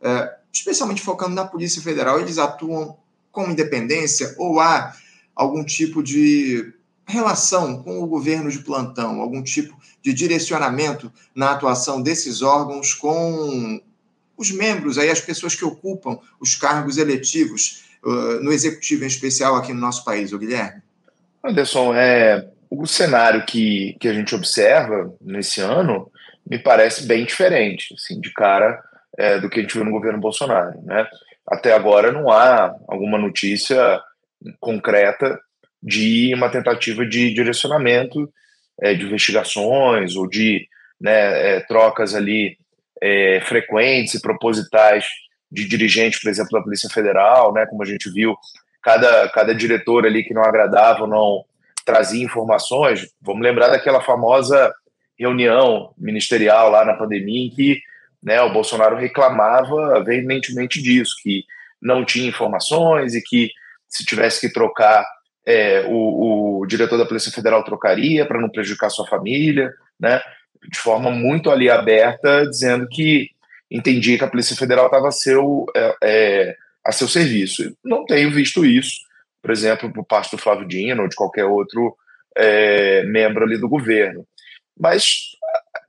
uh, 0.01 0.42
especialmente 0.53 1.01
focando 1.01 1.33
na 1.33 1.45
Polícia 1.45 1.81
Federal, 1.81 2.19
eles 2.19 2.37
atuam 2.37 2.95
com 3.31 3.49
independência 3.49 4.35
ou 4.37 4.59
há 4.59 4.95
algum 5.35 5.63
tipo 5.63 6.03
de 6.03 6.71
relação 7.05 7.81
com 7.81 7.99
o 7.99 8.07
governo 8.07 8.49
de 8.51 8.59
plantão, 8.59 9.19
algum 9.19 9.41
tipo 9.41 9.75
de 10.01 10.13
direcionamento 10.13 11.11
na 11.33 11.51
atuação 11.51 12.01
desses 12.01 12.41
órgãos 12.41 12.93
com 12.93 13.81
os 14.37 14.51
membros, 14.51 14.97
aí 14.97 15.09
as 15.09 15.19
pessoas 15.19 15.55
que 15.55 15.65
ocupam 15.65 16.19
os 16.39 16.55
cargos 16.55 16.97
eletivos 16.97 17.85
uh, 18.03 18.43
no 18.43 18.53
executivo 18.53 19.03
em 19.03 19.07
especial 19.07 19.55
aqui 19.55 19.73
no 19.73 19.79
nosso 19.79 20.05
país, 20.05 20.31
o 20.31 20.37
Guilherme? 20.37 20.81
Anderson, 21.43 21.93
é, 21.93 22.47
o 22.69 22.85
cenário 22.85 23.45
que, 23.45 23.97
que 23.99 24.07
a 24.07 24.13
gente 24.13 24.33
observa 24.33 25.13
nesse 25.19 25.61
ano 25.61 26.09
me 26.49 26.59
parece 26.59 27.05
bem 27.05 27.25
diferente, 27.25 27.93
assim, 27.93 28.19
de 28.19 28.31
cara 28.33 28.81
é, 29.17 29.39
do 29.39 29.49
que 29.49 29.59
a 29.59 29.63
gente 29.63 29.73
viu 29.73 29.85
no 29.85 29.91
governo 29.91 30.19
Bolsonaro, 30.19 30.81
né? 30.83 31.07
Até 31.47 31.73
agora 31.73 32.11
não 32.11 32.29
há 32.29 32.73
alguma 32.87 33.17
notícia 33.17 34.01
concreta 34.59 35.39
de 35.81 36.33
uma 36.33 36.49
tentativa 36.49 37.05
de 37.05 37.33
direcionamento 37.33 38.31
é, 38.81 38.93
de 38.93 39.05
investigações 39.05 40.15
ou 40.15 40.27
de 40.27 40.67
né, 40.99 41.57
é, 41.57 41.59
trocas 41.61 42.15
ali 42.15 42.57
é, 43.01 43.41
frequentes 43.41 44.13
e 44.13 44.21
propositais 44.21 45.05
de 45.51 45.67
dirigentes, 45.67 46.21
por 46.21 46.29
exemplo, 46.29 46.51
da 46.57 46.63
Polícia 46.63 46.89
Federal, 46.89 47.53
né, 47.53 47.65
como 47.65 47.83
a 47.83 47.85
gente 47.85 48.09
viu, 48.09 48.35
cada, 48.81 49.29
cada 49.29 49.53
diretor 49.53 50.05
ali 50.05 50.23
que 50.23 50.33
não 50.33 50.43
agradava 50.43 51.05
não 51.05 51.43
trazia 51.85 52.23
informações. 52.23 53.09
Vamos 53.21 53.43
lembrar 53.43 53.67
daquela 53.67 54.01
famosa 54.01 54.73
reunião 55.19 55.93
ministerial 55.97 56.69
lá 56.69 56.85
na 56.85 56.93
pandemia 56.93 57.47
em 57.47 57.49
que 57.49 57.81
né, 58.23 58.41
o 58.41 58.53
Bolsonaro 58.53 58.95
reclamava 58.95 60.03
veementemente 60.03 60.81
disso, 60.81 61.15
que 61.21 61.43
não 61.81 62.05
tinha 62.05 62.29
informações 62.29 63.13
e 63.13 63.21
que 63.21 63.51
se 63.87 64.05
tivesse 64.05 64.39
que 64.39 64.53
trocar 64.53 65.05
é, 65.45 65.85
o, 65.87 66.61
o, 66.61 66.65
diretor 66.65 66.97
da 66.97 67.05
Polícia 67.05 67.31
Federal 67.31 67.63
trocaria 67.63 68.25
para 68.25 68.39
não 68.39 68.49
prejudicar 68.49 68.89
sua 68.89 69.05
família, 69.05 69.73
né? 69.99 70.21
De 70.71 70.79
forma 70.79 71.11
muito 71.11 71.51
ali 71.51 71.69
aberta, 71.69 72.47
dizendo 72.47 72.87
que 72.87 73.29
entendia 73.69 74.17
que 74.17 74.23
a 74.23 74.29
Polícia 74.29 74.55
Federal 74.55 74.85
estava 74.85 75.09
é, 75.75 75.95
é, 76.01 76.55
a 76.85 76.91
seu 76.91 77.07
serviço. 77.07 77.75
Não 77.83 78.05
tenho 78.05 78.31
visto 78.31 78.65
isso, 78.65 79.01
por 79.41 79.51
exemplo, 79.51 79.91
por 79.91 80.05
parte 80.05 80.31
do 80.31 80.41
Flávio 80.41 80.67
Dino 80.67 81.03
ou 81.03 81.09
de 81.09 81.15
qualquer 81.15 81.43
outro 81.43 81.97
é, 82.37 83.03
membro 83.03 83.43
ali 83.43 83.57
do 83.57 83.67
governo. 83.67 84.25
Mas, 84.79 85.32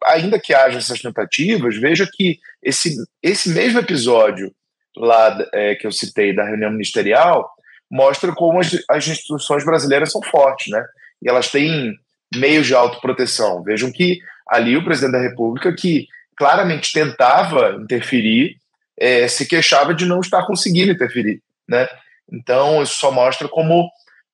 ainda 0.04 0.38
que 0.38 0.54
haja 0.54 0.78
essas 0.78 1.00
tentativas, 1.00 1.76
veja 1.76 2.08
que 2.12 2.38
esse, 2.62 2.96
esse 3.22 3.50
mesmo 3.50 3.78
episódio 3.78 4.52
lá 4.96 5.36
é, 5.52 5.74
que 5.74 5.86
eu 5.86 5.92
citei 5.92 6.34
da 6.34 6.44
reunião 6.44 6.70
ministerial 6.70 7.50
mostra 7.90 8.32
como 8.32 8.60
as, 8.60 8.76
as 8.88 9.06
instituições 9.06 9.64
brasileiras 9.64 10.10
são 10.10 10.22
fortes, 10.22 10.70
né? 10.70 10.84
E 11.22 11.28
elas 11.28 11.50
têm 11.50 11.94
meios 12.34 12.66
de 12.66 12.74
autoproteção. 12.74 13.62
Vejam 13.62 13.90
que 13.92 14.18
ali 14.48 14.76
o 14.76 14.84
presidente 14.84 15.12
da 15.12 15.20
República, 15.20 15.72
que 15.74 16.06
claramente 16.36 16.92
tentava 16.92 17.76
interferir, 17.80 18.56
é, 18.98 19.26
se 19.28 19.46
queixava 19.46 19.94
de 19.94 20.06
não 20.06 20.20
estar 20.20 20.46
conseguindo 20.46 20.92
interferir, 20.92 21.40
né? 21.68 21.88
Então, 22.32 22.82
isso 22.82 22.96
só 22.96 23.10
mostra 23.10 23.48
como 23.48 23.88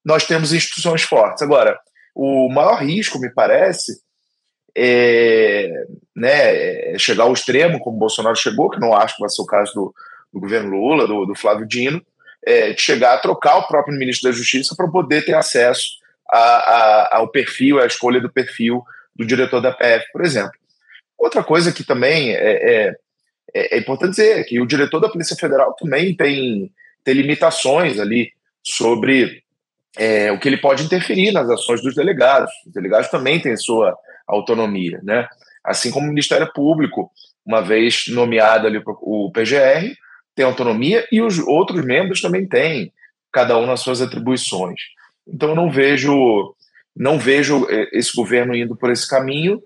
nós 0.04 0.26
temos 0.26 0.52
instituições 0.52 1.02
fortes. 1.02 1.42
Agora, 1.42 1.78
o 2.14 2.48
maior 2.48 2.82
risco, 2.82 3.18
me 3.18 3.32
parece, 3.32 3.92
é, 4.82 5.84
né, 6.16 6.94
é 6.94 6.98
chegar 6.98 7.24
ao 7.24 7.34
extremo, 7.34 7.78
como 7.78 7.98
Bolsonaro 7.98 8.34
chegou, 8.34 8.70
que 8.70 8.80
não 8.80 8.94
acho 8.94 9.16
que 9.16 9.20
vai 9.20 9.28
ser 9.28 9.42
o 9.42 9.46
caso 9.46 9.74
do, 9.74 9.94
do 10.32 10.40
governo 10.40 10.70
Lula, 10.70 11.06
do, 11.06 11.26
do 11.26 11.34
Flávio 11.34 11.68
Dino, 11.68 12.02
é, 12.42 12.72
de 12.72 12.80
chegar 12.80 13.12
a 13.12 13.18
trocar 13.18 13.58
o 13.58 13.66
próprio 13.66 13.98
ministro 13.98 14.30
da 14.30 14.36
Justiça 14.36 14.74
para 14.74 14.88
poder 14.88 15.22
ter 15.26 15.34
acesso 15.34 15.84
a, 16.30 16.38
a, 16.38 17.16
ao 17.18 17.28
perfil, 17.28 17.78
à 17.78 17.84
escolha 17.84 18.22
do 18.22 18.32
perfil 18.32 18.82
do 19.14 19.26
diretor 19.26 19.60
da 19.60 19.70
PF, 19.70 20.06
por 20.12 20.24
exemplo. 20.24 20.52
Outra 21.18 21.44
coisa 21.44 21.72
que 21.72 21.84
também 21.84 22.30
é, 22.30 22.36
é, 22.36 22.96
é, 23.54 23.76
é 23.76 23.78
importante 23.78 24.12
dizer 24.12 24.38
é 24.38 24.44
que 24.44 24.58
o 24.58 24.66
diretor 24.66 24.98
da 24.98 25.10
Polícia 25.10 25.36
Federal 25.36 25.74
também 25.78 26.16
tem, 26.16 26.72
tem 27.04 27.14
limitações 27.14 28.00
ali 28.00 28.32
sobre 28.62 29.42
é, 29.98 30.32
o 30.32 30.40
que 30.40 30.48
ele 30.48 30.56
pode 30.56 30.84
interferir 30.84 31.32
nas 31.32 31.50
ações 31.50 31.82
dos 31.82 31.94
delegados. 31.94 32.50
Os 32.66 32.72
delegados 32.72 33.10
também 33.10 33.38
têm 33.38 33.54
sua 33.58 33.94
autonomia, 34.30 35.00
né? 35.02 35.28
Assim 35.64 35.90
como 35.90 36.06
o 36.06 36.08
Ministério 36.08 36.50
Público, 36.52 37.10
uma 37.44 37.60
vez 37.60 38.04
nomeado 38.08 38.66
ali 38.66 38.82
o 38.84 39.30
PGR, 39.32 39.94
tem 40.34 40.44
autonomia 40.44 41.06
e 41.12 41.20
os 41.20 41.38
outros 41.38 41.84
membros 41.84 42.20
também 42.20 42.46
têm, 42.46 42.92
cada 43.32 43.58
um 43.58 43.66
nas 43.66 43.80
suas 43.80 44.00
atribuições. 44.00 44.80
Então 45.26 45.50
eu 45.50 45.54
não 45.54 45.70
vejo 45.70 46.54
não 46.96 47.18
vejo 47.18 47.66
é, 47.70 47.88
esse 47.92 48.14
governo 48.14 48.54
indo 48.54 48.76
por 48.76 48.90
esse 48.90 49.08
caminho, 49.08 49.62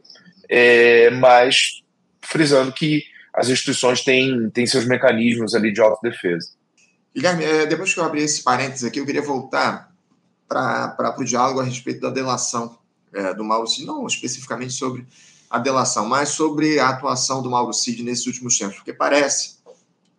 é, 0.48 1.10
mas 1.10 1.82
frisando 2.20 2.72
que 2.72 3.02
as 3.34 3.48
instituições 3.48 4.02
têm, 4.02 4.50
têm 4.50 4.66
seus 4.66 4.86
mecanismos 4.86 5.54
ali 5.54 5.72
de 5.72 5.80
autodefesa. 5.80 6.50
Guilherme, 7.14 7.44
é, 7.44 7.66
depois 7.66 7.92
que 7.92 8.00
eu 8.00 8.04
abri 8.04 8.22
esse 8.22 8.42
parênteses 8.42 8.84
aqui, 8.84 9.00
eu 9.00 9.06
queria 9.06 9.22
voltar 9.22 9.90
para 10.48 11.16
o 11.18 11.24
diálogo 11.24 11.60
a 11.60 11.64
respeito 11.64 12.00
da 12.00 12.10
delação 12.10 12.78
é, 13.14 13.34
do 13.34 13.44
Mauro 13.44 13.66
Cid, 13.66 13.86
não 13.86 14.06
especificamente 14.06 14.72
sobre 14.72 15.06
a 15.48 15.58
delação, 15.58 16.06
mas 16.06 16.30
sobre 16.30 16.78
a 16.78 16.88
atuação 16.88 17.42
do 17.42 17.50
Mauro 17.50 17.72
Cid 17.72 18.02
nesses 18.02 18.26
últimos 18.26 18.58
tempos, 18.58 18.76
porque 18.76 18.92
parece 18.92 19.56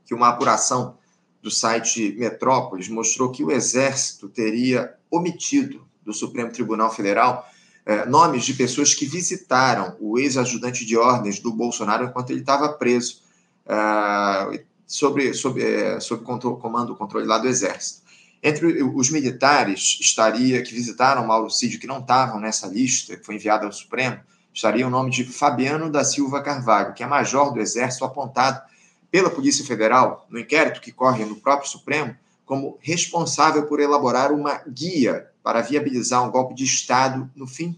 que 0.06 0.14
uma 0.14 0.30
apuração 0.30 0.98
do 1.42 1.52
site 1.52 2.16
Metrópolis 2.18 2.88
mostrou 2.88 3.32
que 3.32 3.44
o 3.44 3.52
Exército 3.52 4.28
teria 4.30 4.96
omitido 5.12 5.86
do 6.04 6.14
Supremo 6.14 6.52
Tribunal 6.52 6.94
Federal 6.94 7.48
eh, 7.86 8.06
nomes 8.08 8.46
de 8.46 8.54
pessoas 8.56 8.96
que 8.96 9.06
visitaram 9.06 9.96
o 10.00 10.18
ex-ajudante 10.18 10.84
de 10.84 10.98
ordens 10.98 11.40
do 11.40 11.52
Bolsonaro 11.52 12.06
enquanto 12.06 12.32
ele 12.32 12.40
estava 12.40 12.70
preso 12.70 13.22
uh, 13.68 14.60
sobre, 14.88 15.36
sobre, 15.36 15.64
eh, 15.64 16.00
sob 16.00 16.24
controle, 16.24 16.60
comando, 16.60 16.96
controle 16.96 17.28
lá 17.28 17.38
do 17.38 17.48
Exército. 17.48 18.02
Entre 18.48 18.84
os 18.84 19.10
militares 19.10 19.98
estaria 20.00 20.62
que 20.62 20.72
visitaram 20.72 21.25
Mauro 21.25 21.50
Cid, 21.50 21.80
que 21.80 21.88
não 21.88 21.98
estavam 21.98 22.40
nessa 22.40 22.68
lista, 22.68 23.18
que 23.18 23.25
foi 23.25 23.34
enviada 23.34 23.66
ao 23.66 23.72
Supremo, 23.72 24.20
estaria 24.54 24.86
o 24.86 24.90
nome 24.92 25.10
de 25.10 25.24
Fabiano 25.24 25.90
da 25.90 26.04
Silva 26.04 26.44
Carvalho, 26.44 26.94
que 26.94 27.02
é 27.02 27.08
major 27.08 27.52
do 27.52 27.60
Exército 27.60 28.06
apontado 28.06 28.62
pela 29.10 29.32
Polícia 29.32 29.66
Federal, 29.66 30.28
no 30.30 30.38
inquérito 30.38 30.80
que 30.80 30.92
corre 30.92 31.25
no 31.25 31.38
próprio 31.38 31.68
Supremo, 31.68 32.16
como 32.46 32.78
responsável 32.82 33.66
por 33.66 33.80
elaborar 33.80 34.32
uma 34.32 34.62
guia 34.70 35.28
para 35.42 35.62
viabilizar 35.62 36.24
um 36.24 36.30
golpe 36.30 36.54
de 36.54 36.66
Estado 36.66 37.28
no 37.36 37.48
fim 37.48 37.75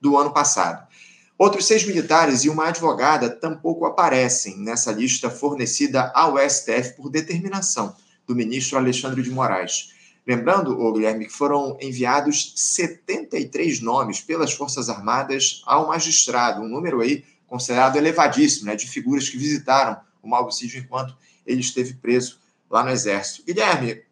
do 0.00 0.16
ano 0.16 0.32
passado. 0.32 0.88
Outros 1.36 1.66
seis 1.66 1.86
militares 1.86 2.42
e 2.42 2.48
uma 2.48 2.68
advogada 2.68 3.28
tampouco 3.28 3.84
aparecem 3.84 4.56
nessa 4.56 4.90
lista 4.92 5.28
fornecida 5.28 6.10
ao 6.14 6.38
STF 6.38 6.96
por 6.96 7.10
determinação 7.10 7.94
do 8.26 8.34
ministro 8.34 8.78
Alexandre 8.78 9.20
de 9.20 9.30
Moraes. 9.30 9.94
Lembrando, 10.26 10.80
o 10.80 10.92
Guilherme, 10.92 11.26
que 11.26 11.32
foram 11.32 11.78
enviados 11.80 12.52
73 12.56 13.80
nomes 13.80 14.20
pelas 14.20 14.52
Forças 14.52 14.88
Armadas 14.88 15.62
ao 15.64 15.86
magistrado, 15.86 16.62
um 16.62 16.68
número 16.68 17.00
aí 17.00 17.24
considerado 17.46 17.96
elevadíssimo, 17.96 18.66
né, 18.66 18.74
de 18.74 18.88
figuras 18.88 19.28
que 19.28 19.36
visitaram 19.36 20.00
o 20.20 20.28
Mauro 20.28 20.50
Cid 20.50 20.78
enquanto 20.78 21.16
ele 21.46 21.60
esteve 21.60 21.94
preso 21.94 22.40
lá 22.68 22.82
no 22.82 22.90
Exército. 22.90 23.44
Guilherme, 23.46 24.02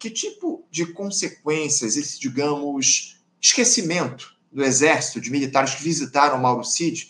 que 0.00 0.10
tipo 0.10 0.64
de 0.68 0.86
consequências 0.86 1.96
esse, 1.96 2.18
digamos, 2.18 3.20
esquecimento 3.40 4.34
do 4.50 4.64
Exército, 4.64 5.20
de 5.20 5.30
militares 5.30 5.76
que 5.76 5.84
visitaram 5.84 6.38
Mauro 6.38 6.64
Cid 6.64 7.08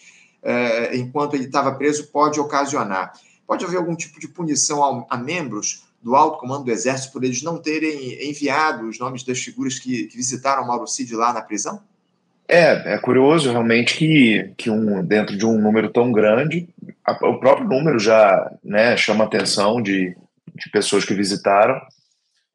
enquanto 0.93 1.33
ele 1.33 1.47
estava 1.47 1.75
preso, 1.75 2.09
pode 2.09 2.39
ocasionar? 2.39 3.19
Pode 3.47 3.65
haver 3.65 3.79
algum 3.79 3.97
tipo 3.97 4.21
de 4.21 4.29
punição 4.29 5.07
a 5.09 5.17
membros 5.17 5.86
do 6.07 6.15
alto 6.15 6.39
comando 6.39 6.67
do 6.67 6.71
Exército 6.71 7.13
por 7.13 7.25
eles 7.25 7.43
não 7.43 7.59
terem 7.59 8.31
enviado 8.31 8.87
os 8.87 8.97
nomes 8.97 9.25
das 9.25 9.41
figuras 9.41 9.77
que, 9.77 10.05
que 10.05 10.17
visitaram 10.17 10.65
Mauro 10.65 10.87
Cid 10.87 11.13
lá 11.17 11.33
na 11.33 11.43
prisão? 11.43 11.83
É, 12.47 12.95
é 12.95 12.99
curioso 12.99 13.51
realmente 13.51 13.97
que, 13.97 14.53
que 14.57 14.71
um, 14.71 15.05
dentro 15.05 15.37
de 15.37 15.45
um 15.45 15.59
número 15.59 15.89
tão 15.89 16.13
grande, 16.13 16.69
a, 17.05 17.11
o 17.27 17.41
próprio 17.41 17.67
número 17.67 17.99
já 17.99 18.53
né, 18.63 18.97
chama 18.97 19.25
atenção 19.25 19.83
de, 19.83 20.17
de 20.55 20.71
pessoas 20.71 21.05
que 21.05 21.13
visitaram. 21.13 21.81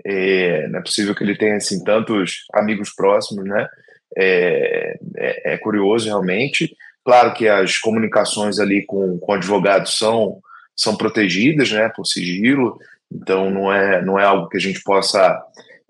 É, 0.05 0.69
não 0.69 0.79
é 0.79 0.81
possível 0.81 1.13
que 1.13 1.21
ele 1.21 1.37
tenha 1.37 1.57
assim, 1.57 1.83
tantos 1.83 2.45
amigos 2.53 2.91
próximos, 2.91 3.43
né? 3.43 3.67
É, 4.15 4.97
é, 5.17 5.53
é 5.55 5.57
curioso 5.57 6.05
realmente. 6.05 6.73
Claro 7.03 7.33
que 7.33 7.49
as 7.49 7.77
comunicações 7.77 8.59
ali 8.59 8.85
com, 8.85 9.19
com 9.19 9.33
advogados 9.33 9.97
são, 9.97 10.41
são 10.73 10.95
protegidas 10.95 11.69
né, 11.69 11.89
por 11.93 12.05
sigilo, 12.05 12.79
então 13.11 13.49
não 13.49 13.71
é, 13.71 14.01
não 14.01 14.19
é 14.19 14.23
algo 14.23 14.47
que 14.47 14.57
a 14.57 14.61
gente 14.61 14.81
possa 14.83 15.41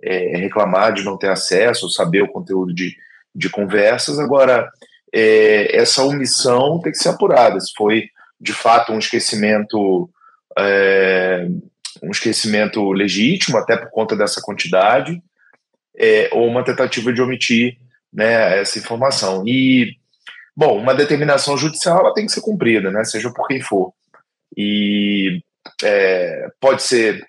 é, 0.01 0.37
reclamar 0.37 0.93
de 0.93 1.03
não 1.03 1.17
ter 1.17 1.29
acesso, 1.29 1.89
saber 1.89 2.23
o 2.23 2.31
conteúdo 2.31 2.73
de, 2.73 2.95
de 3.33 3.49
conversas. 3.49 4.19
Agora, 4.19 4.69
é, 5.13 5.77
essa 5.77 6.03
omissão 6.03 6.79
tem 6.79 6.91
que 6.91 6.97
ser 6.97 7.09
apurada. 7.09 7.59
Se 7.59 7.71
foi 7.77 8.09
de 8.39 8.53
fato 8.53 8.91
um 8.91 8.99
esquecimento, 8.99 10.09
é, 10.57 11.47
um 12.01 12.09
esquecimento 12.09 12.91
legítimo, 12.91 13.57
até 13.57 13.77
por 13.77 13.91
conta 13.91 14.15
dessa 14.15 14.41
quantidade, 14.41 15.21
é, 15.95 16.29
ou 16.31 16.47
uma 16.47 16.63
tentativa 16.63 17.13
de 17.13 17.21
omitir 17.21 17.77
né, 18.11 18.59
essa 18.59 18.79
informação. 18.79 19.43
E, 19.45 19.95
bom, 20.55 20.79
uma 20.79 20.95
determinação 20.95 21.55
judicial 21.57 21.99
ela 21.99 22.13
tem 22.13 22.25
que 22.25 22.31
ser 22.31 22.41
cumprida, 22.41 22.89
né, 22.89 23.03
seja 23.03 23.31
por 23.31 23.47
quem 23.47 23.61
for. 23.61 23.93
E 24.57 25.41
é, 25.83 26.47
pode 26.59 26.83
ser, 26.83 27.25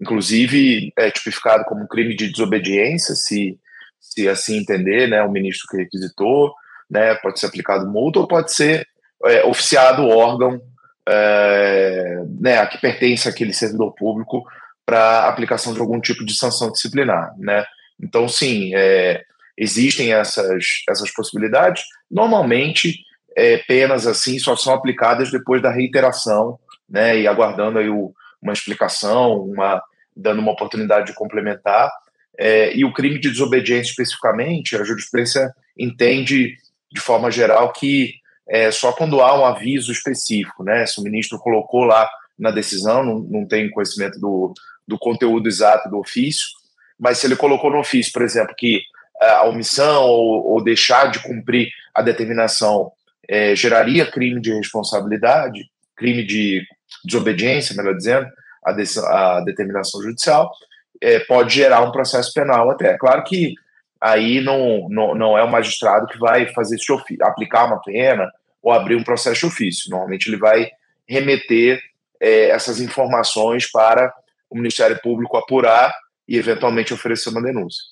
inclusive, 0.00 0.92
é, 0.96 1.10
tipificado 1.10 1.64
como 1.64 1.88
crime 1.88 2.14
de 2.14 2.30
desobediência, 2.30 3.14
se, 3.14 3.58
se 4.00 4.28
assim 4.28 4.58
entender, 4.58 5.08
né, 5.08 5.22
o 5.22 5.30
ministro 5.30 5.68
que 5.68 5.78
requisitou, 5.78 6.52
né, 6.90 7.14
pode 7.16 7.38
ser 7.40 7.46
aplicado 7.46 7.86
multa 7.88 8.20
ou 8.20 8.28
pode 8.28 8.52
ser 8.52 8.86
é, 9.24 9.44
oficiado 9.44 10.02
o 10.02 10.08
órgão 10.08 10.60
é, 11.08 12.22
né, 12.40 12.58
a 12.58 12.66
que 12.66 12.78
pertence 12.78 13.28
aquele 13.28 13.52
servidor 13.52 13.94
público 13.94 14.42
para 14.84 15.28
aplicação 15.28 15.72
de 15.72 15.80
algum 15.80 16.00
tipo 16.00 16.24
de 16.24 16.36
sanção 16.36 16.70
disciplinar, 16.70 17.32
né? 17.38 17.64
Então, 18.00 18.28
sim, 18.28 18.72
é, 18.74 19.22
existem 19.56 20.12
essas, 20.12 20.64
essas 20.88 21.10
possibilidades. 21.12 21.82
Normalmente, 22.10 22.98
é, 23.36 23.58
penas 23.58 24.06
assim 24.06 24.38
só 24.38 24.54
são 24.54 24.72
aplicadas 24.72 25.30
depois 25.30 25.60
da 25.60 25.72
reiteração 25.72 26.58
né, 26.88 27.18
e 27.20 27.26
aguardando 27.26 27.78
aí 27.78 27.88
o, 27.88 28.12
uma 28.40 28.52
explicação, 28.52 29.40
uma, 29.40 29.82
dando 30.16 30.40
uma 30.40 30.52
oportunidade 30.52 31.06
de 31.06 31.14
complementar. 31.14 31.90
É, 32.38 32.74
e 32.76 32.84
o 32.84 32.92
crime 32.92 33.18
de 33.18 33.30
desobediência 33.30 33.90
especificamente, 33.90 34.76
a 34.76 34.84
jurisprudência 34.84 35.52
entende 35.78 36.56
de 36.92 37.00
forma 37.00 37.30
geral 37.30 37.72
que 37.72 38.14
é 38.48 38.70
só 38.70 38.92
quando 38.92 39.20
há 39.20 39.38
um 39.38 39.44
aviso 39.44 39.90
específico, 39.90 40.62
né? 40.62 40.86
Se 40.86 41.00
o 41.00 41.02
ministro 41.02 41.38
colocou 41.38 41.84
lá 41.84 42.08
na 42.38 42.50
decisão, 42.50 43.02
não, 43.02 43.18
não 43.18 43.46
tem 43.46 43.70
conhecimento 43.70 44.20
do, 44.20 44.54
do 44.86 44.98
conteúdo 44.98 45.48
exato 45.48 45.88
do 45.88 45.98
ofício, 45.98 46.46
mas 46.98 47.18
se 47.18 47.26
ele 47.26 47.34
colocou 47.34 47.70
no 47.70 47.78
ofício, 47.78 48.12
por 48.12 48.22
exemplo, 48.22 48.54
que 48.56 48.82
a 49.20 49.44
omissão 49.44 50.04
ou, 50.04 50.52
ou 50.52 50.62
deixar 50.62 51.10
de 51.10 51.18
cumprir 51.20 51.70
a 51.94 52.02
determinação 52.02 52.92
é, 53.28 53.56
geraria 53.56 54.10
crime 54.10 54.40
de 54.40 54.52
responsabilidade, 54.52 55.68
crime 55.96 56.24
de 56.24 56.62
desobediência, 57.04 57.76
melhor 57.76 57.96
dizendo, 57.96 58.26
a, 58.64 58.72
de, 58.72 59.44
determinação 59.44 60.02
judicial, 60.02 60.50
é, 61.00 61.20
pode 61.20 61.54
gerar 61.54 61.82
um 61.82 61.92
processo 61.92 62.32
penal 62.32 62.70
até. 62.70 62.96
Claro 62.96 63.22
que 63.24 63.54
aí 64.00 64.40
não, 64.40 64.88
não, 64.88 65.14
não 65.14 65.38
é 65.38 65.42
o 65.42 65.50
magistrado 65.50 66.06
que 66.06 66.18
vai 66.18 66.52
fazer 66.52 66.76
esse 66.76 66.90
ofício, 66.92 67.24
aplicar 67.24 67.66
uma 67.66 67.80
pena 67.80 68.30
ou 68.62 68.72
abrir 68.72 68.96
um 68.96 69.04
processo 69.04 69.40
de 69.40 69.46
ofício. 69.46 69.90
Normalmente 69.90 70.28
ele 70.28 70.38
vai 70.38 70.70
remeter 71.06 71.80
é, 72.20 72.50
essas 72.50 72.80
informações 72.80 73.70
para 73.70 74.12
o 74.50 74.56
Ministério 74.56 75.00
Público 75.02 75.36
apurar 75.36 75.92
e 76.28 76.36
eventualmente 76.36 76.92
oferecer 76.92 77.30
uma 77.30 77.42
denúncia. 77.42 77.82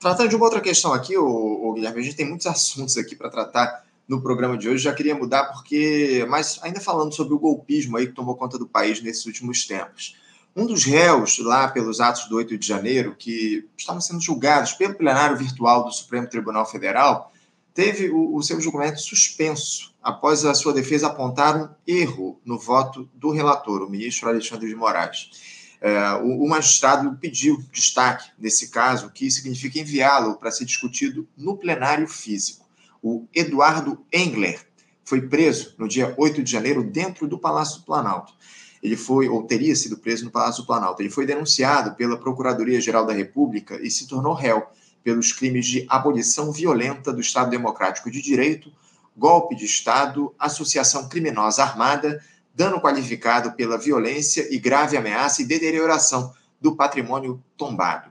Tratando 0.00 0.28
de 0.28 0.36
uma 0.36 0.44
outra 0.44 0.60
questão 0.60 0.92
aqui, 0.92 1.16
o, 1.16 1.24
o 1.24 1.72
Guilherme, 1.74 2.00
a 2.00 2.04
gente 2.04 2.16
tem 2.16 2.28
muitos 2.28 2.46
assuntos 2.46 2.96
aqui 2.96 3.16
para 3.16 3.30
tratar 3.30 3.85
no 4.08 4.22
programa 4.22 4.56
de 4.56 4.68
hoje. 4.68 4.84
Já 4.84 4.92
queria 4.92 5.14
mudar 5.14 5.44
porque, 5.52 6.24
mas 6.28 6.58
ainda 6.62 6.80
falando 6.80 7.14
sobre 7.14 7.34
o 7.34 7.38
golpismo 7.38 7.96
aí 7.96 8.06
que 8.06 8.12
tomou 8.12 8.36
conta 8.36 8.58
do 8.58 8.66
país 8.66 9.02
nesses 9.02 9.26
últimos 9.26 9.66
tempos. 9.66 10.16
Um 10.54 10.66
dos 10.66 10.84
réus 10.84 11.38
lá 11.38 11.68
pelos 11.68 12.00
atos 12.00 12.28
do 12.28 12.36
8 12.36 12.56
de 12.56 12.66
janeiro, 12.66 13.14
que 13.18 13.68
estavam 13.76 14.00
sendo 14.00 14.20
julgados 14.20 14.72
pelo 14.72 14.94
plenário 14.94 15.36
virtual 15.36 15.84
do 15.84 15.92
Supremo 15.92 16.28
Tribunal 16.28 16.64
Federal, 16.64 17.30
teve 17.74 18.08
o, 18.08 18.34
o 18.34 18.42
seu 18.42 18.58
julgamento 18.58 19.00
suspenso 19.00 19.94
após 20.02 20.46
a 20.46 20.54
sua 20.54 20.72
defesa 20.72 21.08
apontar 21.08 21.56
um 21.60 21.68
erro 21.86 22.40
no 22.42 22.58
voto 22.58 23.06
do 23.12 23.30
relator, 23.30 23.82
o 23.82 23.90
ministro 23.90 24.30
Alexandre 24.30 24.68
de 24.68 24.74
Moraes. 24.74 25.30
É, 25.78 26.14
o, 26.14 26.42
o, 26.42 26.48
magistrado 26.48 27.18
pediu 27.20 27.62
destaque 27.70 28.30
nesse 28.38 28.70
caso, 28.70 29.10
que 29.10 29.30
significa 29.30 29.78
enviá-lo 29.78 30.36
para 30.36 30.50
ser 30.50 30.64
discutido 30.64 31.28
no 31.36 31.54
plenário 31.58 32.08
físico 32.08 32.65
o 33.06 33.28
Eduardo 33.32 34.04
Engler, 34.12 34.66
foi 35.04 35.20
preso 35.28 35.76
no 35.78 35.86
dia 35.86 36.12
8 36.18 36.42
de 36.42 36.50
janeiro 36.50 36.82
dentro 36.82 37.28
do 37.28 37.38
Palácio 37.38 37.78
do 37.78 37.84
Planalto. 37.84 38.34
Ele 38.82 38.96
foi, 38.96 39.28
ou 39.28 39.44
teria 39.44 39.76
sido 39.76 39.96
preso 39.96 40.24
no 40.24 40.30
Palácio 40.32 40.64
do 40.64 40.66
Planalto. 40.66 41.00
Ele 41.00 41.08
foi 41.08 41.24
denunciado 41.24 41.94
pela 41.94 42.18
Procuradoria-Geral 42.18 43.06
da 43.06 43.12
República 43.12 43.80
e 43.80 43.88
se 43.92 44.08
tornou 44.08 44.34
réu 44.34 44.66
pelos 45.04 45.32
crimes 45.32 45.66
de 45.66 45.86
abolição 45.88 46.50
violenta 46.50 47.12
do 47.12 47.20
Estado 47.20 47.48
Democrático 47.48 48.10
de 48.10 48.20
Direito, 48.20 48.72
golpe 49.16 49.54
de 49.54 49.64
Estado, 49.64 50.34
associação 50.36 51.08
criminosa 51.08 51.62
armada, 51.62 52.20
dano 52.52 52.80
qualificado 52.80 53.52
pela 53.52 53.78
violência 53.78 54.52
e 54.52 54.58
grave 54.58 54.96
ameaça 54.96 55.42
e 55.42 55.46
deterioração 55.46 56.34
do 56.60 56.74
patrimônio 56.74 57.40
tombado. 57.56 58.10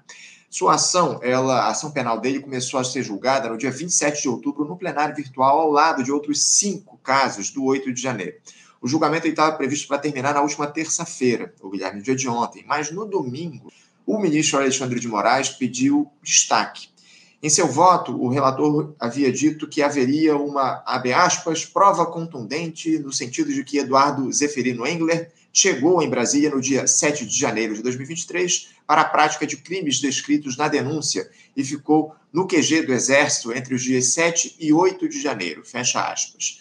Sua 0.57 0.75
ação, 0.75 1.19
ela, 1.21 1.63
a 1.63 1.71
ação 1.71 1.91
penal 1.91 2.17
dele 2.17 2.39
começou 2.39 2.79
a 2.79 2.83
ser 2.85 3.03
julgada 3.03 3.49
no 3.49 3.57
dia 3.57 3.69
27 3.69 4.21
de 4.21 4.29
outubro 4.29 4.63
no 4.63 4.77
plenário 4.77 5.13
virtual, 5.13 5.59
ao 5.59 5.69
lado 5.69 6.01
de 6.01 6.13
outros 6.13 6.55
cinco 6.55 6.97
casos 7.03 7.51
do 7.51 7.65
8 7.65 7.91
de 7.91 8.01
janeiro. 8.01 8.37
O 8.81 8.87
julgamento 8.87 9.27
estava 9.27 9.57
previsto 9.57 9.85
para 9.85 9.97
terminar 9.97 10.33
na 10.33 10.39
última 10.39 10.65
terça-feira, 10.65 11.53
o 11.61 11.69
Guilherme, 11.69 11.97
no 11.97 12.05
dia 12.05 12.15
de 12.15 12.29
ontem, 12.29 12.63
mas 12.65 12.89
no 12.89 13.05
domingo, 13.05 13.69
o 14.05 14.17
ministro 14.17 14.57
Alexandre 14.57 14.97
de 14.97 15.09
Moraes 15.09 15.49
pediu 15.49 16.09
destaque. 16.23 16.87
Em 17.45 17.49
seu 17.51 17.67
voto, 17.67 18.19
o 18.19 18.27
relator 18.27 18.95
havia 18.99 19.31
dito 19.31 19.67
que 19.67 19.83
haveria 19.83 20.35
uma, 20.35 20.81
abre 20.83 21.13
aspas, 21.13 21.63
prova 21.63 22.03
contundente 22.07 22.97
no 22.97 23.13
sentido 23.13 23.53
de 23.53 23.63
que 23.63 23.77
Eduardo 23.77 24.33
Zeferino 24.33 24.83
Engler 24.87 25.31
chegou 25.53 26.01
em 26.01 26.09
Brasília 26.09 26.49
no 26.49 26.59
dia 26.59 26.87
7 26.87 27.23
de 27.23 27.39
janeiro 27.39 27.75
de 27.75 27.83
2023 27.83 28.69
para 28.87 29.01
a 29.01 29.05
prática 29.05 29.45
de 29.45 29.57
crimes 29.57 29.99
descritos 29.99 30.57
na 30.57 30.67
denúncia 30.67 31.29
e 31.55 31.63
ficou 31.63 32.15
no 32.33 32.47
QG 32.47 32.81
do 32.81 32.91
Exército 32.91 33.53
entre 33.53 33.75
os 33.75 33.83
dias 33.83 34.07
7 34.07 34.55
e 34.59 34.73
8 34.73 35.07
de 35.07 35.21
janeiro. 35.21 35.63
Fecha 35.63 36.01
aspas. 36.01 36.59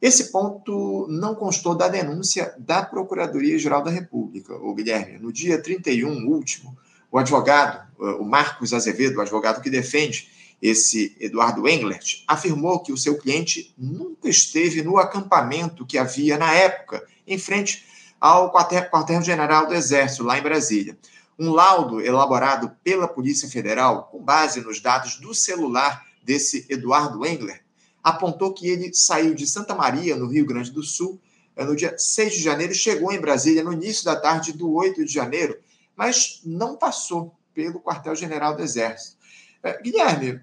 Esse 0.00 0.32
ponto 0.32 1.06
não 1.10 1.34
constou 1.34 1.74
da 1.74 1.86
denúncia 1.86 2.54
da 2.58 2.82
Procuradoria-Geral 2.82 3.82
da 3.82 3.90
República, 3.90 4.54
o 4.54 4.74
Guilherme. 4.74 5.18
No 5.18 5.30
dia 5.30 5.60
31, 5.60 6.26
último, 6.26 6.74
o 7.14 7.18
advogado, 7.18 7.86
o 7.96 8.24
Marcos 8.24 8.74
Azevedo, 8.74 9.18
o 9.18 9.20
advogado 9.20 9.62
que 9.62 9.70
defende 9.70 10.28
esse 10.60 11.16
Eduardo 11.20 11.68
Englert, 11.68 12.24
afirmou 12.26 12.80
que 12.80 12.92
o 12.92 12.96
seu 12.96 13.16
cliente 13.16 13.72
nunca 13.78 14.28
esteve 14.28 14.82
no 14.82 14.98
acampamento 14.98 15.86
que 15.86 15.96
havia 15.96 16.36
na 16.36 16.52
época, 16.52 17.06
em 17.24 17.38
frente 17.38 17.86
ao 18.20 18.52
quartel-general 18.52 19.68
do 19.68 19.74
Exército, 19.74 20.24
lá 20.24 20.36
em 20.36 20.42
Brasília. 20.42 20.98
Um 21.38 21.52
laudo 21.52 22.00
elaborado 22.00 22.72
pela 22.82 23.06
Polícia 23.06 23.48
Federal, 23.48 24.08
com 24.10 24.20
base 24.20 24.60
nos 24.60 24.80
dados 24.80 25.20
do 25.20 25.32
celular 25.32 26.04
desse 26.20 26.66
Eduardo 26.68 27.24
Engler, 27.24 27.62
apontou 28.02 28.52
que 28.52 28.66
ele 28.66 28.92
saiu 28.92 29.34
de 29.34 29.46
Santa 29.46 29.72
Maria, 29.72 30.16
no 30.16 30.26
Rio 30.26 30.46
Grande 30.46 30.72
do 30.72 30.82
Sul, 30.82 31.20
eh, 31.54 31.64
no 31.64 31.76
dia 31.76 31.94
6 31.96 32.34
de 32.34 32.42
janeiro, 32.42 32.74
chegou 32.74 33.12
em 33.12 33.20
Brasília 33.20 33.62
no 33.62 33.72
início 33.72 34.04
da 34.04 34.16
tarde 34.16 34.52
do 34.52 34.72
8 34.72 35.04
de 35.04 35.12
janeiro, 35.12 35.56
mas 35.96 36.40
não 36.44 36.76
passou 36.76 37.34
pelo 37.52 37.80
quartel-general 37.80 38.56
do 38.56 38.62
Exército. 38.62 39.16
Eh, 39.62 39.80
Guilherme, 39.82 40.40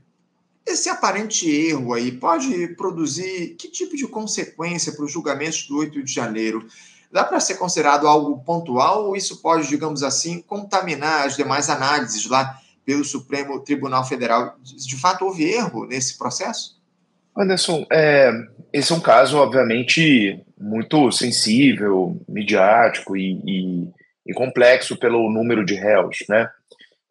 esse 0.66 0.90
aparente 0.90 1.50
erro 1.50 1.94
aí 1.94 2.12
pode 2.12 2.70
produzir 2.76 3.56
que 3.56 3.70
tipo 3.70 3.96
de 3.96 4.08
consequência 4.08 4.94
para 4.94 5.06
os 5.06 5.12
julgamentos 5.12 5.68
do 5.68 5.78
8 5.78 6.04
de 6.04 6.14
janeiro? 6.14 6.68
dá 7.12 7.24
para 7.24 7.40
ser 7.40 7.56
considerado 7.56 8.08
algo 8.08 8.40
pontual 8.44 9.08
ou 9.08 9.16
isso 9.16 9.42
pode, 9.42 9.68
digamos 9.68 10.02
assim, 10.02 10.42
contaminar 10.42 11.26
as 11.26 11.36
demais 11.36 11.70
análises 11.70 12.28
lá 12.28 12.58
pelo 12.86 13.04
Supremo 13.04 13.60
Tribunal 13.60 14.06
Federal? 14.06 14.56
De 14.64 14.96
fato, 14.96 15.26
houve 15.26 15.44
erro 15.44 15.86
nesse 15.86 16.18
processo? 16.18 16.80
Anderson, 17.38 17.86
é, 17.92 18.32
esse 18.74 18.92
é 18.92 18.96
um 18.96 19.00
caso, 19.00 19.38
obviamente, 19.38 20.42
muito 20.60 21.12
sensível, 21.12 22.20
midiático 22.28 23.16
e, 23.16 23.42
e, 23.46 23.88
e 24.26 24.34
complexo 24.34 24.98
pelo 24.98 25.30
número 25.32 25.66
de 25.66 25.76
réus, 25.76 26.18
né? 26.30 26.50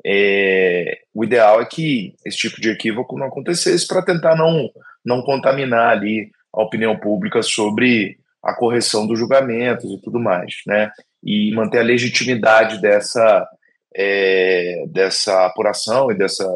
É, 0.04 1.00
o 1.12 1.24
ideal 1.24 1.60
é 1.60 1.66
que 1.66 2.14
esse 2.24 2.38
tipo 2.38 2.60
de 2.60 2.70
equívoco 2.70 3.18
não 3.18 3.26
acontecesse 3.26 3.86
para 3.86 4.02
tentar 4.02 4.34
não, 4.34 4.70
não 5.04 5.22
contaminar 5.22 5.90
ali 5.90 6.30
a 6.52 6.62
opinião 6.62 6.96
pública 6.96 7.42
sobre 7.42 8.18
a 8.42 8.54
correção 8.54 9.06
dos 9.06 9.18
julgamentos 9.18 9.90
e 9.90 10.00
tudo 10.00 10.18
mais, 10.18 10.62
né? 10.66 10.90
E 11.22 11.52
manter 11.52 11.80
a 11.80 11.84
legitimidade 11.84 12.80
dessa, 12.80 13.46
é, 13.94 14.84
dessa 14.88 15.46
apuração 15.46 16.10
e 16.10 16.14
dessa 16.14 16.46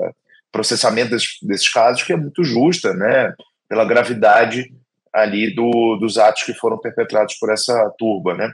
processamento 0.51 1.11
desses, 1.11 1.37
desses, 1.43 1.69
casos, 1.69 2.05
que 2.05 2.13
é 2.13 2.17
muito 2.17 2.45
justa, 2.45 2.95
né? 2.95 3.35
Pela 3.69 3.85
gravidade 3.85 4.73
ali 5.13 5.53
do, 5.53 5.97
dos 5.97 6.17
atos 6.17 6.45
que 6.45 6.55
foram 6.55 6.79
perpetrados 6.79 7.35
por 7.35 7.53
essa 7.53 7.93
turba, 7.99 8.35
né? 8.35 8.53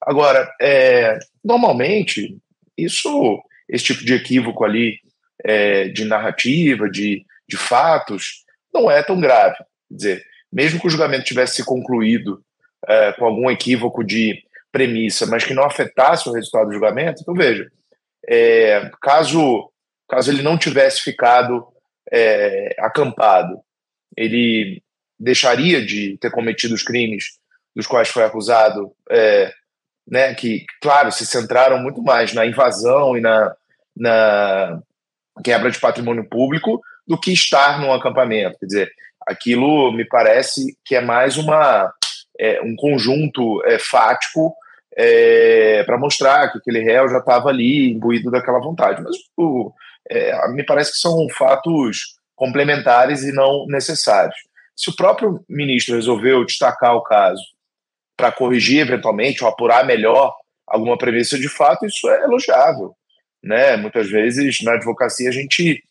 Agora, 0.00 0.50
é, 0.60 1.18
normalmente, 1.44 2.36
isso, 2.76 3.42
esse 3.68 3.84
tipo 3.84 4.04
de 4.04 4.14
equívoco 4.14 4.64
ali 4.64 4.98
é, 5.44 5.88
de 5.88 6.04
narrativa, 6.04 6.88
de, 6.88 7.24
de 7.48 7.56
fatos, 7.56 8.44
não 8.72 8.90
é 8.90 9.02
tão 9.02 9.20
grave. 9.20 9.56
Quer 9.88 9.94
dizer, 9.94 10.24
mesmo 10.52 10.80
que 10.80 10.86
o 10.86 10.90
julgamento 10.90 11.24
tivesse 11.24 11.56
se 11.56 11.64
concluído 11.64 12.42
é, 12.86 13.12
com 13.12 13.24
algum 13.24 13.50
equívoco 13.50 14.04
de 14.04 14.42
premissa, 14.70 15.26
mas 15.26 15.44
que 15.44 15.54
não 15.54 15.64
afetasse 15.64 16.28
o 16.28 16.32
resultado 16.32 16.66
do 16.66 16.72
julgamento, 16.72 17.22
então 17.22 17.34
veja, 17.34 17.70
é, 18.28 18.90
caso, 19.00 19.70
caso 20.08 20.30
ele 20.30 20.42
não 20.42 20.58
tivesse 20.58 21.02
ficado 21.02 21.66
é, 22.12 22.76
acampado, 22.78 23.60
ele 24.16 24.82
deixaria 25.18 25.84
de 25.84 26.16
ter 26.18 26.30
cometido 26.30 26.74
os 26.74 26.82
crimes 26.82 27.38
dos 27.74 27.86
quais 27.86 28.08
foi 28.08 28.24
acusado, 28.24 28.92
é, 29.10 29.52
né, 30.10 30.34
que, 30.34 30.64
claro, 30.80 31.12
se 31.12 31.26
centraram 31.26 31.78
muito 31.78 32.02
mais 32.02 32.32
na 32.32 32.46
invasão 32.46 33.16
e 33.16 33.20
na, 33.20 33.54
na 33.96 34.80
quebra 35.44 35.70
de 35.70 35.78
patrimônio 35.78 36.28
público 36.28 36.80
do 37.06 37.18
que 37.18 37.32
estar 37.32 37.80
num 37.80 37.92
acampamento. 37.92 38.58
Quer 38.58 38.66
dizer, 38.66 38.92
aquilo 39.26 39.92
me 39.92 40.04
parece 40.04 40.76
que 40.84 40.94
é 40.94 41.00
mais 41.00 41.36
uma, 41.36 41.92
é, 42.38 42.60
um 42.62 42.74
conjunto 42.76 43.62
é, 43.66 43.78
fático 43.78 44.54
é, 44.96 45.84
para 45.84 45.98
mostrar 45.98 46.50
que 46.50 46.58
aquele 46.58 46.80
réu 46.80 47.08
já 47.08 47.18
estava 47.18 47.50
ali 47.50 47.92
imbuído 47.92 48.30
daquela 48.30 48.60
vontade. 48.60 49.02
Mas 49.02 49.16
o, 49.36 49.72
é, 50.10 50.48
me 50.48 50.64
parece 50.64 50.92
que 50.92 50.98
são 50.98 51.28
fatos 51.30 52.16
complementares 52.34 53.22
e 53.22 53.32
não 53.32 53.66
necessários. 53.66 54.36
Se 54.74 54.90
o 54.90 54.96
próprio 54.96 55.44
ministro 55.48 55.96
resolveu 55.96 56.44
destacar 56.44 56.94
o 56.94 57.02
caso 57.02 57.42
para 58.18 58.32
corrigir 58.32 58.80
eventualmente 58.80 59.44
ou 59.44 59.48
apurar 59.48 59.86
melhor 59.86 60.34
alguma 60.66 60.98
premissa 60.98 61.38
de 61.38 61.48
fato, 61.48 61.86
isso 61.86 62.10
é 62.10 62.24
elogiável. 62.24 62.92
Né? 63.42 63.76
Muitas 63.76 64.10
vezes 64.10 64.60
na 64.62 64.72
advocacia 64.72 65.28
a 65.28 65.32
gente 65.32 65.82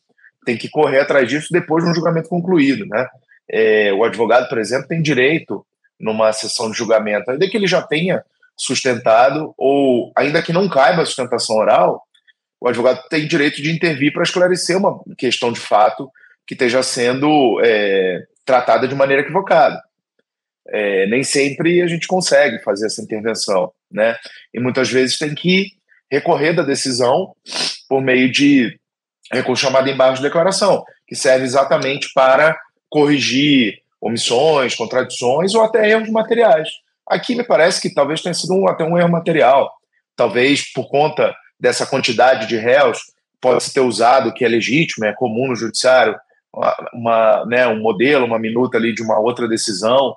tem 0.46 0.58
que 0.58 0.70
correr 0.70 1.00
atrás 1.00 1.28
disso 1.28 1.48
depois 1.52 1.84
de 1.84 1.90
um 1.90 1.94
julgamento 1.94 2.28
concluído. 2.28 2.86
Né? 2.86 3.08
É, 3.50 3.94
o 3.94 4.04
advogado, 4.04 4.50
por 4.50 4.58
exemplo, 4.58 4.90
tem 4.90 5.02
direito 5.02 5.66
numa 5.98 6.34
sessão 6.34 6.70
de 6.70 6.78
julgamento, 6.78 7.32
ainda 7.32 7.50
que 7.50 7.56
ele 7.56 7.66
já 7.66 7.82
tenha 7.82 8.24
sustentado 8.56 9.54
ou 9.58 10.12
ainda 10.16 10.42
que 10.42 10.52
não 10.52 10.68
caiba 10.68 11.02
a 11.02 11.06
sustentação 11.06 11.56
oral, 11.56 12.04
o 12.60 12.68
advogado 12.68 13.08
tem 13.10 13.26
direito 13.26 13.62
de 13.62 13.72
intervir 13.72 14.12
para 14.12 14.24
esclarecer 14.24 14.78
uma 14.78 15.00
questão 15.18 15.52
de 15.52 15.60
fato 15.60 16.12
que 16.46 16.56
esteja 16.56 16.84
sendo 16.84 17.62
é, 17.64 18.24
tratada 18.44 18.88
de 18.88 18.96
maneira 18.96 19.22
equivocada. 19.22 19.82
É, 20.70 21.08
nem 21.08 21.24
sempre 21.24 21.82
a 21.82 21.88
gente 21.88 22.08
consegue 22.08 22.60
fazer 22.60 22.88
essa 22.88 23.02
intervenção, 23.02 23.72
né? 23.92 24.18
E 24.54 24.60
muitas 24.60 24.90
vezes 24.90 25.18
tem 25.18 25.34
que 25.34 25.72
recorrer 26.12 26.54
da 26.54 26.64
decisão 26.64 27.34
por 27.88 28.02
meio 28.02 28.32
de 28.32 28.78
recurso 29.32 29.64
chamado 29.64 29.90
embargo 29.90 30.18
de 30.18 30.22
declaração, 30.22 30.84
que 31.08 31.16
serve 31.16 31.46
exatamente 31.46 32.12
para 32.14 32.58
corrigir 32.90 33.80
omissões, 34.00 34.76
contradições 34.76 35.54
ou 35.54 35.64
até 35.64 35.90
erros 35.90 36.10
materiais. 36.10 36.70
Aqui 37.08 37.36
me 37.36 37.44
parece 37.44 37.82
que 37.82 37.94
talvez 37.94 38.22
tenha 38.22 38.34
sido 38.34 38.54
um, 38.54 38.68
até 38.68 38.84
um 38.84 38.98
erro 38.98 39.10
material. 39.10 39.72
Talvez 40.16 40.72
por 40.74 40.90
conta 40.90 41.34
dessa 41.60 41.86
quantidade 41.86 42.48
de 42.48 42.58
réus, 42.58 43.00
pode-se 43.40 43.74
ter 43.74 43.80
usado, 43.80 44.34
que 44.34 44.44
é 44.44 44.48
legítimo, 44.48 45.06
é 45.06 45.14
comum 45.14 45.48
no 45.48 45.56
judiciário, 45.56 46.16
uma, 46.94 47.46
né, 47.46 47.68
um 47.68 47.80
modelo, 47.80 48.26
uma 48.26 48.40
minuta 48.40 48.78
ali 48.78 48.94
de 48.94 49.02
uma 49.02 49.20
outra 49.20 49.48
decisão 49.48 50.16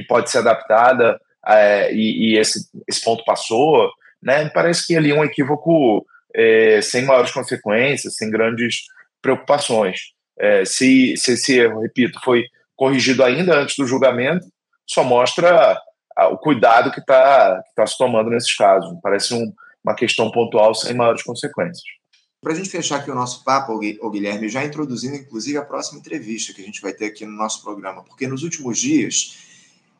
que 0.00 0.06
pode 0.06 0.30
ser 0.30 0.38
adaptada 0.38 1.20
é, 1.46 1.92
e, 1.92 2.32
e, 2.32 2.38
esse, 2.38 2.68
esse 2.88 3.02
ponto 3.02 3.24
passou, 3.24 3.90
né, 4.22 4.48
parece 4.50 4.86
que 4.86 4.96
ali 4.96 5.12
um 5.12 5.24
equívoco 5.24 6.04
é, 6.34 6.80
sem 6.82 7.04
maiores 7.04 7.32
consequências, 7.32 8.14
sem 8.16 8.30
grandes 8.30 8.82
preocupações. 9.20 9.98
É, 10.38 10.64
se, 10.64 11.16
se 11.16 11.32
esse 11.32 11.58
erro, 11.58 11.80
repito, 11.80 12.18
foi 12.22 12.44
corrigido 12.76 13.22
ainda 13.22 13.58
antes 13.58 13.76
do 13.76 13.86
julgamento, 13.86 14.46
só 14.86 15.04
mostra 15.04 15.78
o 16.30 16.36
cuidado 16.36 16.90
que 16.90 17.00
está 17.00 17.62
tá 17.74 17.86
se 17.86 17.96
tomando 17.96 18.30
nesses 18.30 18.54
casos. 18.54 18.94
Parece 19.02 19.34
um, 19.34 19.52
uma 19.84 19.94
questão 19.94 20.30
pontual 20.30 20.74
sem 20.74 20.94
maiores 20.94 21.22
consequências. 21.22 21.82
Para 22.42 22.54
a 22.54 22.56
gente 22.56 22.70
fechar 22.70 22.96
aqui 22.96 23.10
o 23.10 23.14
nosso 23.14 23.44
papo, 23.44 23.74
o 23.74 24.10
Guilherme, 24.10 24.48
já 24.48 24.64
introduzindo 24.64 25.14
inclusive 25.16 25.58
a 25.58 25.64
próxima 25.64 26.00
entrevista 26.00 26.54
que 26.54 26.62
a 26.62 26.64
gente 26.64 26.80
vai 26.80 26.92
ter 26.92 27.06
aqui 27.06 27.26
no 27.26 27.32
nosso 27.32 27.62
programa, 27.62 28.02
porque 28.02 28.26
nos 28.26 28.42
últimos 28.42 28.78
dias, 28.78 29.49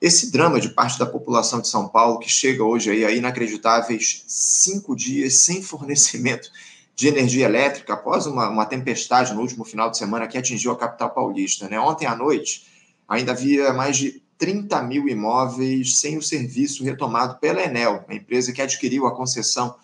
esse 0.00 0.30
drama 0.30 0.58
de 0.58 0.70
parte 0.70 0.98
da 0.98 1.04
população 1.04 1.60
de 1.60 1.68
São 1.68 1.86
Paulo, 1.86 2.18
que 2.18 2.30
chega 2.30 2.64
hoje 2.64 2.90
aí 2.90 3.04
a 3.04 3.10
inacreditáveis 3.10 4.24
cinco 4.26 4.96
dias 4.96 5.36
sem 5.36 5.62
fornecimento 5.62 6.50
de 6.96 7.08
energia 7.08 7.46
elétrica, 7.46 7.94
após 7.94 8.26
uma, 8.26 8.48
uma 8.48 8.66
tempestade 8.66 9.34
no 9.34 9.40
último 9.40 9.64
final 9.64 9.90
de 9.90 9.98
semana 9.98 10.26
que 10.26 10.38
atingiu 10.38 10.72
a 10.72 10.76
capital 10.76 11.10
paulista. 11.10 11.68
Né? 11.68 11.78
Ontem 11.78 12.06
à 12.06 12.14
noite, 12.14 12.66
ainda 13.08 13.32
havia 13.32 13.72
mais 13.72 13.96
de 13.96 14.22
30 14.38 14.82
mil 14.82 15.06
imóveis 15.06 15.98
sem 15.98 16.16
o 16.16 16.22
serviço 16.22 16.82
retomado 16.82 17.38
pela 17.38 17.62
Enel, 17.62 18.04
a 18.08 18.14
empresa 18.14 18.52
que 18.52 18.62
adquiriu 18.62 19.06
a 19.06 19.14
concessão 19.14 19.76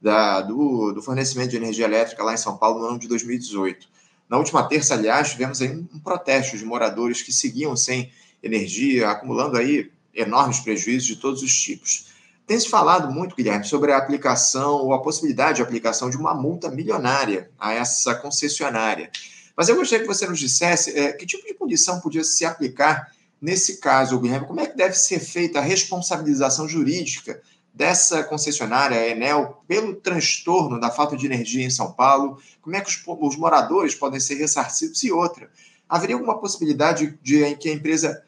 da, 0.00 0.40
do, 0.40 0.92
do, 0.92 1.02
fornecimento 1.02 1.50
de 1.50 1.56
energia 1.56 1.86
elétrica 1.86 2.22
lá 2.22 2.34
em 2.34 2.36
São 2.36 2.56
Paulo 2.56 2.80
no 2.80 2.86
ano 2.86 2.98
de 2.98 3.08
2018. 3.08 3.88
Na 4.28 4.38
última 4.38 4.62
terça, 4.68 4.94
aliás, 4.94 5.32
tivemos 5.32 5.60
um 5.60 5.98
protesto 5.98 6.56
de 6.56 6.64
moradores 6.64 7.22
que 7.22 7.32
seguiam 7.32 7.76
sem 7.76 8.10
energia, 8.44 9.08
acumulando 9.08 9.56
aí 9.56 9.90
enormes 10.14 10.60
prejuízos 10.60 11.06
de 11.06 11.16
todos 11.16 11.42
os 11.42 11.52
tipos. 11.52 12.12
Tem 12.46 12.60
se 12.60 12.68
falado 12.68 13.10
muito, 13.10 13.34
Guilherme, 13.34 13.64
sobre 13.64 13.90
a 13.90 13.96
aplicação 13.96 14.76
ou 14.76 14.92
a 14.92 15.02
possibilidade 15.02 15.56
de 15.56 15.62
aplicação 15.62 16.10
de 16.10 16.16
uma 16.16 16.34
multa 16.34 16.70
milionária 16.70 17.50
a 17.58 17.72
essa 17.72 18.14
concessionária. 18.14 19.10
Mas 19.56 19.68
eu 19.68 19.76
gostaria 19.76 20.04
que 20.04 20.12
você 20.12 20.26
nos 20.26 20.38
dissesse 20.38 20.96
é, 20.98 21.12
que 21.12 21.24
tipo 21.24 21.46
de 21.46 21.54
punição 21.54 22.00
podia 22.00 22.22
se 22.22 22.44
aplicar 22.44 23.10
nesse 23.40 23.78
caso, 23.78 24.18
Guilherme. 24.20 24.46
Como 24.46 24.60
é 24.60 24.66
que 24.66 24.76
deve 24.76 24.94
ser 24.94 25.20
feita 25.20 25.58
a 25.58 25.62
responsabilização 25.62 26.68
jurídica 26.68 27.40
dessa 27.72 28.22
concessionária, 28.22 28.98
a 28.98 29.08
Enel, 29.08 29.64
pelo 29.66 29.94
transtorno 29.94 30.78
da 30.78 30.90
falta 30.90 31.16
de 31.16 31.24
energia 31.24 31.64
em 31.64 31.70
São 31.70 31.92
Paulo? 31.92 32.38
Como 32.60 32.76
é 32.76 32.80
que 32.80 32.90
os, 32.90 33.02
os 33.06 33.36
moradores 33.36 33.94
podem 33.94 34.20
ser 34.20 34.34
ressarcidos? 34.34 35.02
E 35.02 35.10
outra, 35.10 35.50
haveria 35.88 36.16
alguma 36.16 36.38
possibilidade 36.38 37.18
de 37.22 37.42
em 37.42 37.56
que 37.56 37.68
a 37.68 37.72
empresa 37.72 38.22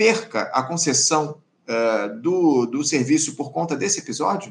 perca 0.00 0.44
a 0.54 0.62
concessão 0.62 1.42
uh, 1.68 2.18
do, 2.22 2.64
do 2.64 2.82
serviço 2.82 3.36
por 3.36 3.52
conta 3.52 3.76
desse 3.76 4.00
episódio? 4.00 4.50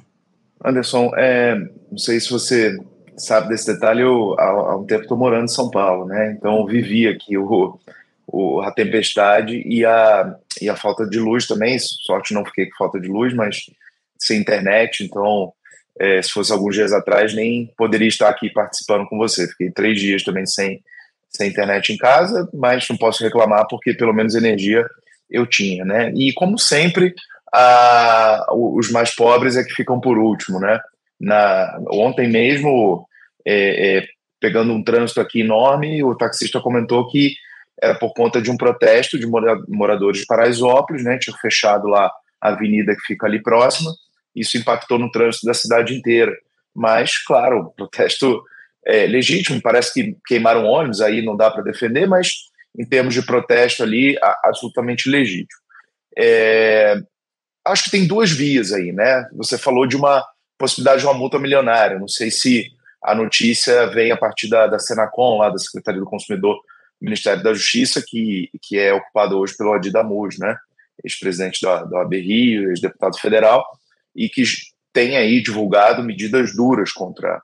Anderson, 0.63 1.09
é, 1.17 1.55
não 1.89 1.97
sei 1.97 2.19
se 2.19 2.29
você 2.29 2.77
sabe 3.17 3.49
desse 3.49 3.73
detalhe, 3.73 4.03
eu 4.03 4.35
há, 4.38 4.43
há 4.43 4.77
um 4.77 4.85
tempo 4.85 5.01
estou 5.01 5.17
morando 5.17 5.45
em 5.45 5.47
São 5.47 5.71
Paulo, 5.71 6.05
né? 6.05 6.35
Então 6.38 6.67
vivi 6.67 7.07
aqui 7.07 7.35
o, 7.35 7.79
o, 8.27 8.62
a 8.62 8.71
tempestade 8.71 9.63
e 9.65 9.83
a, 9.83 10.35
e 10.62 10.69
a 10.69 10.75
falta 10.75 11.03
de 11.07 11.17
luz 11.17 11.47
também. 11.47 11.79
Sorte 11.79 12.31
não 12.31 12.45
fiquei 12.45 12.67
com 12.67 12.77
falta 12.77 12.99
de 12.99 13.07
luz, 13.07 13.33
mas 13.33 13.71
sem 14.19 14.39
internet, 14.39 15.03
então 15.03 15.51
é, 15.99 16.21
se 16.21 16.29
fosse 16.29 16.51
alguns 16.51 16.75
dias 16.75 16.93
atrás, 16.93 17.33
nem 17.33 17.73
poderia 17.75 18.07
estar 18.07 18.29
aqui 18.29 18.51
participando 18.51 19.07
com 19.07 19.17
você. 19.17 19.47
Fiquei 19.47 19.71
três 19.71 19.99
dias 19.99 20.23
também 20.23 20.45
sem, 20.45 20.83
sem 21.27 21.49
internet 21.49 21.91
em 21.91 21.97
casa, 21.97 22.47
mas 22.53 22.88
não 22.88 22.97
posso 22.97 23.23
reclamar 23.23 23.65
porque 23.67 23.95
pelo 23.95 24.13
menos 24.13 24.35
energia 24.35 24.88
eu 25.29 25.45
tinha, 25.45 25.85
né? 25.85 26.11
E 26.15 26.33
como 26.33 26.57
sempre, 26.57 27.13
a, 27.53 28.45
os 28.51 28.91
mais 28.91 29.13
pobres 29.13 29.55
é 29.55 29.63
que 29.63 29.73
ficam 29.73 29.99
por 29.99 30.17
último, 30.17 30.59
né? 30.59 30.79
Na, 31.19 31.79
ontem 31.91 32.27
mesmo, 32.27 33.05
é, 33.45 33.97
é, 33.97 34.07
pegando 34.39 34.73
um 34.73 34.83
trânsito 34.83 35.19
aqui 35.19 35.41
enorme, 35.41 36.03
o 36.03 36.15
taxista 36.15 36.59
comentou 36.59 37.07
que 37.09 37.35
era 37.81 37.95
por 37.95 38.13
conta 38.13 38.41
de 38.41 38.51
um 38.51 38.57
protesto 38.57 39.17
de 39.17 39.25
moradores 39.67 40.21
de 40.21 40.25
Paraisópolis, 40.25 41.03
né? 41.03 41.17
Tinha 41.17 41.35
fechado 41.37 41.87
lá 41.87 42.11
a 42.41 42.49
avenida 42.49 42.95
que 42.95 43.01
fica 43.01 43.25
ali 43.25 43.41
próxima, 43.41 43.91
isso 44.35 44.57
impactou 44.57 44.97
no 44.97 45.11
trânsito 45.11 45.45
da 45.45 45.53
cidade 45.53 45.93
inteira. 45.93 46.31
Mas, 46.73 47.17
claro, 47.17 47.73
protesto 47.75 48.41
é, 48.85 49.05
legítimo, 49.05 49.61
parece 49.61 49.93
que 49.93 50.15
queimaram 50.25 50.65
ônibus, 50.65 51.01
aí 51.01 51.21
não 51.21 51.35
dá 51.35 51.51
para 51.51 51.63
defender, 51.63 52.07
mas 52.07 52.48
em 52.77 52.86
termos 52.86 53.13
de 53.13 53.21
protesto 53.21 53.84
ali, 53.84 54.17
absolutamente 54.43 55.10
legítimo. 55.10 55.60
É, 56.17 56.95
acho 57.65 57.86
que 57.86 57.91
tem 57.91 58.08
duas 58.08 58.32
vias 58.32 58.71
aí, 58.71 58.91
né? 58.91 59.27
Você 59.34 59.58
falou 59.58 59.88
de 59.88 59.95
uma 59.95 60.25
possibilidade 60.58 61.01
de 61.01 61.08
uma 61.08 61.13
multa 61.13 61.39
milionária. 61.39 61.99
Não 61.99 62.08
sei 62.08 62.29
se 62.29 62.67
a 63.03 63.15
notícia 63.15 63.88
vem 63.88 64.12
a 64.12 64.17
partir 64.17 64.49
da, 64.49 64.67
da 64.67 64.79
Senacom, 64.79 65.38
lá 65.38 65.49
da 65.49 65.58
Secretaria 65.58 65.99
do 65.99 66.05
Consumidor 66.05 66.55
do 66.55 67.05
Ministério 67.05 67.41
da 67.41 67.53
Justiça, 67.53 68.03
que, 68.05 68.49
que 68.62 68.77
é 68.77 68.93
ocupado 68.93 69.38
hoje 69.38 69.55
pelo 69.55 69.73
Adi 69.73 69.91
Damus, 69.91 70.38
né? 70.38 70.55
ex-presidente 71.03 71.62
da, 71.62 71.84
da 71.84 71.99
OAB 71.99 72.13
Rio, 72.13 72.69
ex-deputado 72.69 73.17
federal, 73.17 73.65
e 74.15 74.27
que 74.27 74.43
tem 74.91 75.15
aí 75.15 75.41
divulgado 75.41 76.03
medidas 76.03 76.53
duras 76.53 76.91
contra, 76.91 77.41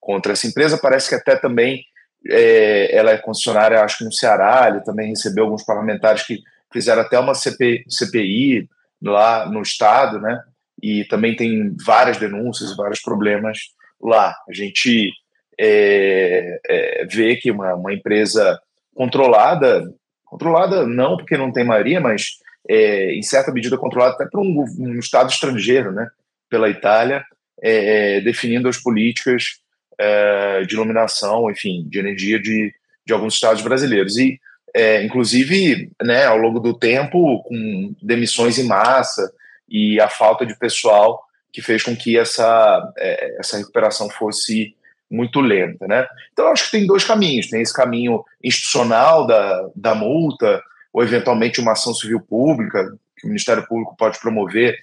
contra 0.00 0.32
essa 0.32 0.46
empresa. 0.46 0.78
Parece 0.78 1.08
que 1.08 1.14
até 1.14 1.36
também 1.36 1.84
é, 2.28 2.96
ela 2.96 3.10
é 3.10 3.18
concessionária, 3.18 3.82
acho 3.82 3.98
que 3.98 4.04
no 4.04 4.12
Ceará, 4.12 4.68
ele 4.68 4.80
também 4.80 5.08
recebeu 5.08 5.44
alguns 5.44 5.64
parlamentares 5.64 6.26
que 6.26 6.40
fizeram 6.72 7.02
até 7.02 7.18
uma 7.18 7.34
CP, 7.34 7.84
CPI 7.88 8.68
lá 9.02 9.48
no 9.48 9.62
estado, 9.62 10.20
né? 10.20 10.42
E 10.82 11.04
também 11.04 11.36
tem 11.36 11.74
várias 11.84 12.18
denúncias, 12.18 12.76
vários 12.76 13.00
problemas 13.00 13.58
lá. 14.00 14.34
A 14.48 14.52
gente 14.52 15.10
é, 15.58 16.60
é, 16.66 17.06
vê 17.06 17.36
que 17.36 17.50
uma, 17.50 17.74
uma 17.74 17.92
empresa 17.92 18.58
controlada, 18.94 19.84
controlada 20.24 20.86
não 20.86 21.16
porque 21.16 21.36
não 21.36 21.52
tem 21.52 21.64
maioria, 21.64 22.00
mas 22.00 22.38
é, 22.68 23.14
em 23.14 23.22
certa 23.22 23.52
medida 23.52 23.78
controlada 23.78 24.14
até 24.14 24.26
por 24.26 24.40
um, 24.40 24.64
um 24.78 24.98
Estado 24.98 25.30
estrangeiro, 25.30 25.92
né? 25.92 26.08
Pela 26.50 26.68
Itália, 26.68 27.24
é, 27.62 28.16
é, 28.16 28.20
definindo 28.20 28.68
as 28.68 28.78
políticas 28.78 29.63
é, 29.98 30.62
de 30.62 30.74
iluminação, 30.74 31.50
enfim, 31.50 31.86
de 31.88 31.98
energia 31.98 32.40
de, 32.40 32.72
de 33.06 33.12
alguns 33.12 33.34
estados 33.34 33.62
brasileiros. 33.62 34.16
E, 34.16 34.40
é, 34.74 35.02
inclusive, 35.02 35.90
né, 36.02 36.24
ao 36.26 36.36
longo 36.36 36.58
do 36.58 36.74
tempo, 36.74 37.42
com 37.44 37.94
demissões 38.02 38.58
em 38.58 38.64
massa 38.64 39.32
e 39.68 40.00
a 40.00 40.08
falta 40.08 40.44
de 40.44 40.58
pessoal 40.58 41.22
que 41.52 41.62
fez 41.62 41.82
com 41.82 41.96
que 41.96 42.18
essa, 42.18 42.92
é, 42.98 43.38
essa 43.38 43.56
recuperação 43.56 44.10
fosse 44.10 44.74
muito 45.08 45.40
lenta, 45.40 45.86
né? 45.86 46.06
Então, 46.32 46.48
acho 46.48 46.64
que 46.64 46.72
tem 46.72 46.86
dois 46.86 47.04
caminhos. 47.04 47.48
Tem 47.48 47.62
esse 47.62 47.72
caminho 47.72 48.24
institucional 48.42 49.26
da, 49.26 49.70
da 49.76 49.94
multa, 49.94 50.60
ou 50.92 51.02
eventualmente 51.02 51.60
uma 51.60 51.72
ação 51.72 51.94
civil 51.94 52.20
pública, 52.20 52.92
que 53.16 53.26
o 53.26 53.28
Ministério 53.28 53.64
Público 53.66 53.96
pode 53.96 54.18
promover, 54.18 54.76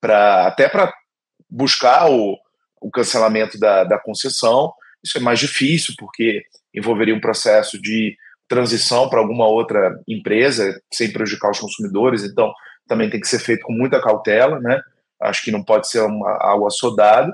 para 0.00 0.46
até 0.46 0.68
para 0.68 0.92
buscar 1.50 2.10
o, 2.10 2.38
o 2.84 2.90
cancelamento 2.90 3.58
da, 3.58 3.84
da 3.84 3.98
concessão. 3.98 4.72
Isso 5.02 5.16
é 5.16 5.20
mais 5.20 5.38
difícil, 5.38 5.94
porque 5.98 6.42
envolveria 6.74 7.14
um 7.14 7.20
processo 7.20 7.80
de 7.80 8.16
transição 8.46 9.08
para 9.08 9.20
alguma 9.20 9.46
outra 9.46 9.98
empresa, 10.06 10.78
sem 10.92 11.10
prejudicar 11.10 11.50
os 11.50 11.58
consumidores, 11.58 12.22
então 12.22 12.52
também 12.86 13.08
tem 13.08 13.20
que 13.20 13.28
ser 13.28 13.38
feito 13.38 13.62
com 13.62 13.72
muita 13.72 14.02
cautela, 14.02 14.60
né? 14.60 14.80
Acho 15.20 15.42
que 15.42 15.50
não 15.50 15.64
pode 15.64 15.88
ser 15.88 16.00
uma, 16.00 16.36
algo 16.42 16.66
assodado. 16.66 17.32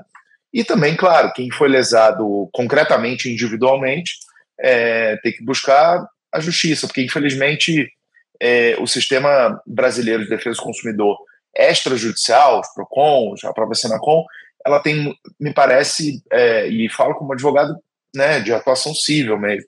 E 0.53 0.63
também, 0.63 0.95
claro, 0.95 1.33
quem 1.33 1.51
foi 1.51 1.67
lesado 1.67 2.49
concretamente, 2.53 3.29
individualmente, 3.29 4.13
é, 4.59 5.17
tem 5.17 5.33
que 5.33 5.43
buscar 5.43 6.05
a 6.31 6.39
justiça, 6.39 6.87
porque 6.87 7.03
infelizmente 7.03 7.91
é, 8.39 8.77
o 8.79 8.87
sistema 8.87 9.61
brasileiro 9.67 10.23
de 10.23 10.29
defesa 10.29 10.57
do 10.57 10.63
consumidor 10.63 11.17
extrajudicial, 11.55 12.61
os 12.61 12.73
PROCONs, 12.73 13.43
a 13.43 13.53
própria 13.53 13.75
Senacom, 13.75 14.23
ela 14.65 14.79
tem, 14.79 15.15
me 15.39 15.53
parece, 15.53 16.21
é, 16.31 16.67
e 16.67 16.89
falo 16.89 17.15
como 17.15 17.33
advogado 17.33 17.75
né, 18.15 18.39
de 18.39 18.53
atuação 18.53 18.93
civil 18.93 19.37
mesmo, 19.37 19.67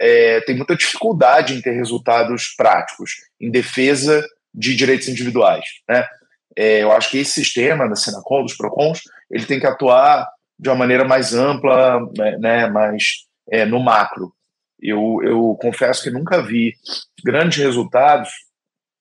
é, 0.00 0.40
tem 0.40 0.56
muita 0.56 0.76
dificuldade 0.76 1.54
em 1.54 1.62
ter 1.62 1.72
resultados 1.72 2.54
práticos 2.56 3.12
em 3.40 3.50
defesa 3.50 4.26
de 4.52 4.74
direitos 4.74 5.08
individuais. 5.08 5.64
Né? 5.88 6.06
É, 6.56 6.82
eu 6.82 6.92
acho 6.92 7.10
que 7.10 7.18
esse 7.18 7.32
sistema 7.32 7.88
da 7.88 7.96
Senacom, 7.96 8.42
dos 8.42 8.56
PROCONs, 8.56 9.00
ele 9.30 9.46
tem 9.46 9.60
que 9.60 9.66
atuar 9.66 10.28
de 10.58 10.68
uma 10.68 10.76
maneira 10.76 11.04
mais 11.04 11.34
ampla, 11.34 12.00
né, 12.16 12.36
né 12.38 12.66
mais 12.68 13.24
é, 13.50 13.64
no 13.64 13.80
macro. 13.80 14.32
Eu, 14.80 15.20
eu 15.22 15.56
confesso 15.60 16.02
que 16.02 16.10
nunca 16.10 16.42
vi 16.42 16.74
grandes 17.24 17.58
resultados 17.58 18.30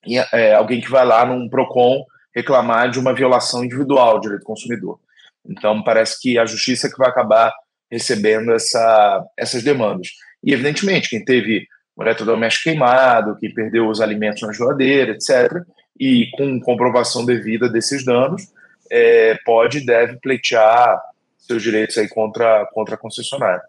em 0.06 0.17
é, 0.17 0.53
alguém 0.53 0.82
que 0.82 0.89
vai 0.89 1.06
lá 1.06 1.25
num 1.25 1.49
PROCON 1.49 2.03
reclamar 2.36 2.89
de 2.89 2.99
uma 2.99 3.13
violação 3.13 3.63
individual 3.63 4.15
do 4.15 4.21
direito 4.21 4.41
do 4.41 4.45
consumidor. 4.45 4.99
Então, 5.47 5.84
parece 5.84 6.19
que 6.21 6.38
a 6.38 6.45
justiça 6.45 6.88
é 6.88 6.89
que 6.89 6.97
vai 6.97 7.10
acabar 7.10 7.53
recebendo 7.91 8.51
essa, 8.53 9.23
essas 9.38 9.63
demandas. 9.63 10.10
E, 10.43 10.53
evidentemente, 10.53 11.10
quem 11.10 11.23
teve 11.23 11.67
um 11.97 12.03
eletrodoméstico 12.03 12.63
queimado, 12.63 13.38
que 13.38 13.49
perdeu 13.49 13.88
os 13.88 14.01
alimentos 14.01 14.41
na 14.41 14.53
geladeira, 14.53 15.12
etc., 15.12 15.63
e 15.99 16.27
com 16.32 16.60
comprovação 16.60 17.23
devida 17.25 17.69
desses 17.69 18.03
danos, 18.03 18.47
é, 18.91 19.38
pode 19.45 19.79
e 19.79 19.86
deve 19.86 20.17
pleitear 20.17 20.99
seus 21.38 21.62
direitos 21.62 21.97
aí 21.97 22.08
contra, 22.08 22.65
contra 22.73 22.95
a 22.95 22.97
concessionária. 22.97 23.62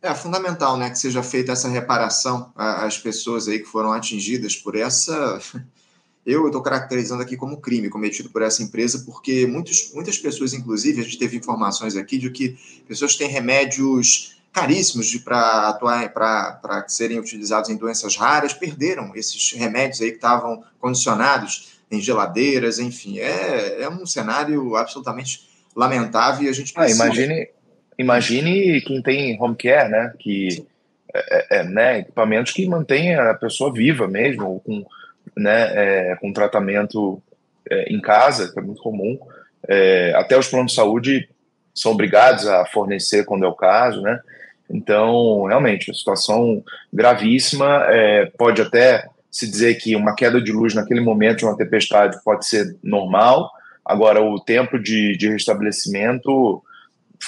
É 0.00 0.12
fundamental, 0.14 0.76
né, 0.76 0.90
que 0.90 0.98
seja 0.98 1.22
feita 1.22 1.52
essa 1.52 1.68
reparação 1.68 2.52
às 2.56 2.98
pessoas 2.98 3.46
aí 3.46 3.60
que 3.60 3.66
foram 3.66 3.92
atingidas 3.92 4.56
por 4.56 4.74
essa 4.74 5.38
eu 6.24 6.46
estou 6.46 6.62
caracterizando 6.62 7.22
aqui 7.22 7.36
como 7.36 7.60
crime 7.60 7.88
cometido 7.88 8.30
por 8.30 8.42
essa 8.42 8.62
empresa, 8.62 9.02
porque 9.04 9.46
muitos, 9.46 9.92
muitas 9.92 10.18
pessoas, 10.18 10.52
inclusive, 10.52 11.00
a 11.00 11.04
gente 11.04 11.18
teve 11.18 11.36
informações 11.36 11.96
aqui 11.96 12.16
de 12.16 12.30
que 12.30 12.56
pessoas 12.86 13.16
têm 13.16 13.28
remédios 13.28 14.36
caríssimos 14.52 15.14
para 15.16 15.68
atuar 15.70 16.12
para 16.12 16.84
serem 16.86 17.18
utilizados 17.18 17.70
em 17.70 17.76
doenças 17.76 18.16
raras, 18.16 18.52
perderam 18.52 19.12
esses 19.16 19.52
remédios 19.52 20.00
aí 20.00 20.10
que 20.10 20.16
estavam 20.16 20.62
condicionados 20.78 21.72
em 21.90 22.00
geladeiras, 22.00 22.78
enfim, 22.78 23.18
é, 23.18 23.82
é 23.82 23.88
um 23.88 24.06
cenário 24.06 24.76
absolutamente 24.76 25.48
lamentável 25.74 26.44
e 26.44 26.48
a 26.48 26.52
gente 26.52 26.72
ah, 26.76 26.80
precisa... 26.80 27.02
Ah, 27.02 27.06
imagine, 27.06 27.48
imagine 27.98 28.80
quem 28.82 29.02
tem 29.02 29.40
home 29.40 29.56
care, 29.56 29.90
né, 29.90 30.12
que 30.18 30.66
é, 31.12 31.56
é, 31.56 31.60
é 31.60 31.64
né, 31.64 31.98
equipamentos 32.00 32.52
que 32.52 32.66
mantêm 32.66 33.14
a 33.14 33.34
pessoa 33.34 33.72
viva 33.72 34.06
mesmo, 34.06 34.60
com 34.60 34.84
né, 35.36 35.72
é, 35.74 36.16
com 36.16 36.32
tratamento 36.32 37.22
é, 37.70 37.92
em 37.92 38.00
casa, 38.00 38.52
que 38.52 38.58
é 38.58 38.62
muito 38.62 38.82
comum. 38.82 39.18
É, 39.68 40.12
até 40.16 40.38
os 40.38 40.48
planos 40.48 40.72
de 40.72 40.76
saúde 40.76 41.28
são 41.74 41.92
obrigados 41.92 42.46
a 42.46 42.66
fornecer 42.66 43.24
quando 43.24 43.44
é 43.44 43.48
o 43.48 43.54
caso, 43.54 44.00
né? 44.02 44.20
Então, 44.68 45.44
realmente, 45.44 45.90
a 45.90 45.94
situação 45.94 46.64
gravíssima. 46.92 47.84
É, 47.88 48.26
pode 48.38 48.60
até 48.60 49.06
se 49.30 49.46
dizer 49.48 49.76
que 49.76 49.96
uma 49.96 50.14
queda 50.14 50.40
de 50.40 50.52
luz 50.52 50.74
naquele 50.74 51.00
momento 51.00 51.46
uma 51.46 51.56
tempestade 51.56 52.22
pode 52.22 52.46
ser 52.46 52.76
normal, 52.82 53.50
agora 53.84 54.22
o 54.22 54.38
tempo 54.38 54.78
de, 54.78 55.16
de 55.16 55.28
restabelecimento 55.30 56.62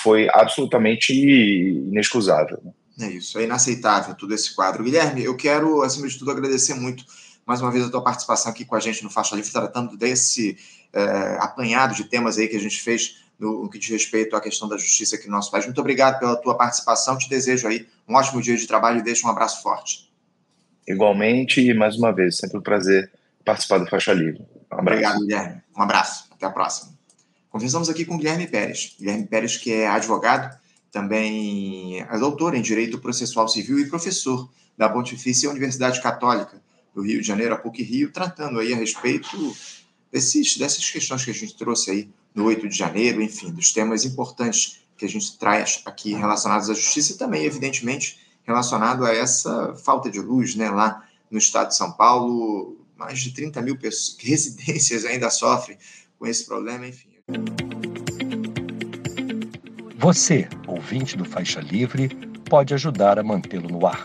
foi 0.03 0.29
absolutamente 0.33 1.15
inexcusável. 1.15 2.61
Né? 2.63 2.73
É 3.01 3.11
isso, 3.11 3.39
é 3.39 3.45
inaceitável 3.45 4.15
todo 4.15 4.35
esse 4.35 4.55
quadro. 4.55 4.85
Guilherme, 4.85 5.25
eu 5.25 5.35
quero, 5.35 5.83
acima 5.83 6.07
de 6.07 6.19
tudo, 6.19 6.31
agradecer 6.31 6.75
muito 6.75 7.05
mais 7.47 7.61
uma 7.61 7.71
vez 7.71 7.85
a 7.85 7.91
tua 7.91 8.03
participação 8.03 8.51
aqui 8.51 8.65
com 8.65 8.75
a 8.75 8.81
gente 8.81 9.03
no 9.03 9.11
Faixa 9.11 9.37
Livre, 9.37 9.51
tratando 9.51 9.97
desse 9.97 10.57
é, 10.93 11.37
apanhado 11.41 11.95
de 11.95 12.05
temas 12.05 12.39
aí 12.39 12.49
que 12.49 12.57
a 12.57 12.61
gente 12.61 12.81
fez 12.81 13.23
no, 13.39 13.65
no, 13.65 13.71
que 13.71 13.79
diz 13.79 13.91
respeito 13.91 14.37
à 14.37 14.41
questão 14.41 14.69
da 14.69 14.77
justiça 14.77 15.17
aqui 15.17 15.27
no 15.27 15.33
nosso 15.33 15.51
país. 15.51 15.65
Muito 15.65 15.81
obrigado 15.81 16.19
pela 16.19 16.37
tua 16.37 16.57
participação, 16.57 17.19
te 17.19 17.29
desejo 17.29 17.69
aí 17.69 17.87
um 18.09 18.15
ótimo 18.15 18.41
dia 18.41 18.57
de 18.57 18.67
trabalho 18.67 18.99
e 18.99 19.03
deixo 19.03 19.27
um 19.27 19.31
abraço 19.31 19.63
forte. 19.63 20.11
Igualmente, 20.87 21.61
e 21.61 21.75
mais 21.75 21.97
uma 21.97 22.13
vez, 22.13 22.37
sempre 22.37 22.59
um 22.59 22.63
prazer 22.63 23.11
participar 23.45 23.79
do 23.79 23.87
Faixa 23.87 24.13
Livre. 24.13 24.45
Um 24.73 24.79
obrigado, 24.79 25.21
Guilherme. 25.21 25.63
Um 25.77 25.83
abraço. 25.83 26.29
Até 26.31 26.47
a 26.47 26.51
próxima. 26.51 26.93
Conversamos 27.49 27.89
aqui 27.89 28.05
com 28.05 28.19
Guilherme 28.19 28.47
Pérez. 28.47 28.95
Guilherme 28.99 29.27
Pérez, 29.27 29.57
que 29.57 29.73
é 29.73 29.87
advogado, 29.87 30.59
também 30.91 32.01
é 32.01 32.19
doutor 32.19 32.55
em 32.55 32.63
Direito 32.63 32.99
Processual 32.99 33.49
Civil 33.49 33.79
e 33.79 33.89
professor 33.89 34.51
da 34.77 34.89
Pontifícia 34.89 35.49
Universidade 35.49 36.03
Católica 36.03 36.64
do 36.95 37.03
Rio 37.03 37.21
de 37.21 37.27
Janeiro, 37.27 37.55
a 37.55 37.59
PUC 37.59 37.83
Rio, 37.83 38.13
tratando 38.13 38.61
aí 38.61 38.73
a 38.73 38.77
respeito 38.77 39.57
desses, 40.13 40.57
dessas 40.57 40.89
questões 40.89 41.25
que 41.25 41.31
a 41.31 41.35
gente 41.35 41.57
trouxe 41.57 41.91
aí 41.91 42.09
no 42.35 42.45
8 42.45 42.69
de 42.69 42.77
janeiro, 42.77 43.21
enfim, 43.21 43.51
dos 43.51 43.73
temas 43.73 44.05
importantes 44.05 44.81
que 44.97 45.05
a 45.05 45.09
gente 45.09 45.37
traz 45.39 45.83
aqui 45.85 46.15
relacionados 46.15 46.71
à 46.71 46.75
justiça 46.75 47.13
e 47.13 47.17
também, 47.17 47.45
evidentemente, 47.45 48.19
relacionado 48.45 49.05
a 49.05 49.13
essa 49.13 49.75
falta 49.75 50.09
de 50.11 50.21
luz, 50.21 50.55
né, 50.55 50.71
lá 50.71 51.05
no 51.31 51.39
estado 51.39 51.69
de 51.69 51.77
São 51.77 51.93
Paulo, 51.93 52.77
mais 52.97 53.21
de 53.21 53.33
30 53.33 53.61
mil 53.61 53.77
pessoas, 53.77 54.17
residências 54.23 55.05
ainda 55.05 55.31
sofrem 55.31 55.77
com 56.19 56.27
esse 56.27 56.45
problema, 56.45 56.87
enfim. 56.87 57.09
Você, 59.97 60.47
ouvinte 60.69 61.17
do 61.17 61.25
Faixa 61.25 61.61
Livre, 61.61 62.09
pode 62.49 62.75
ajudar 62.75 63.19
a 63.19 63.23
mantê-lo 63.23 63.69
no 63.69 63.87
ar 63.87 64.05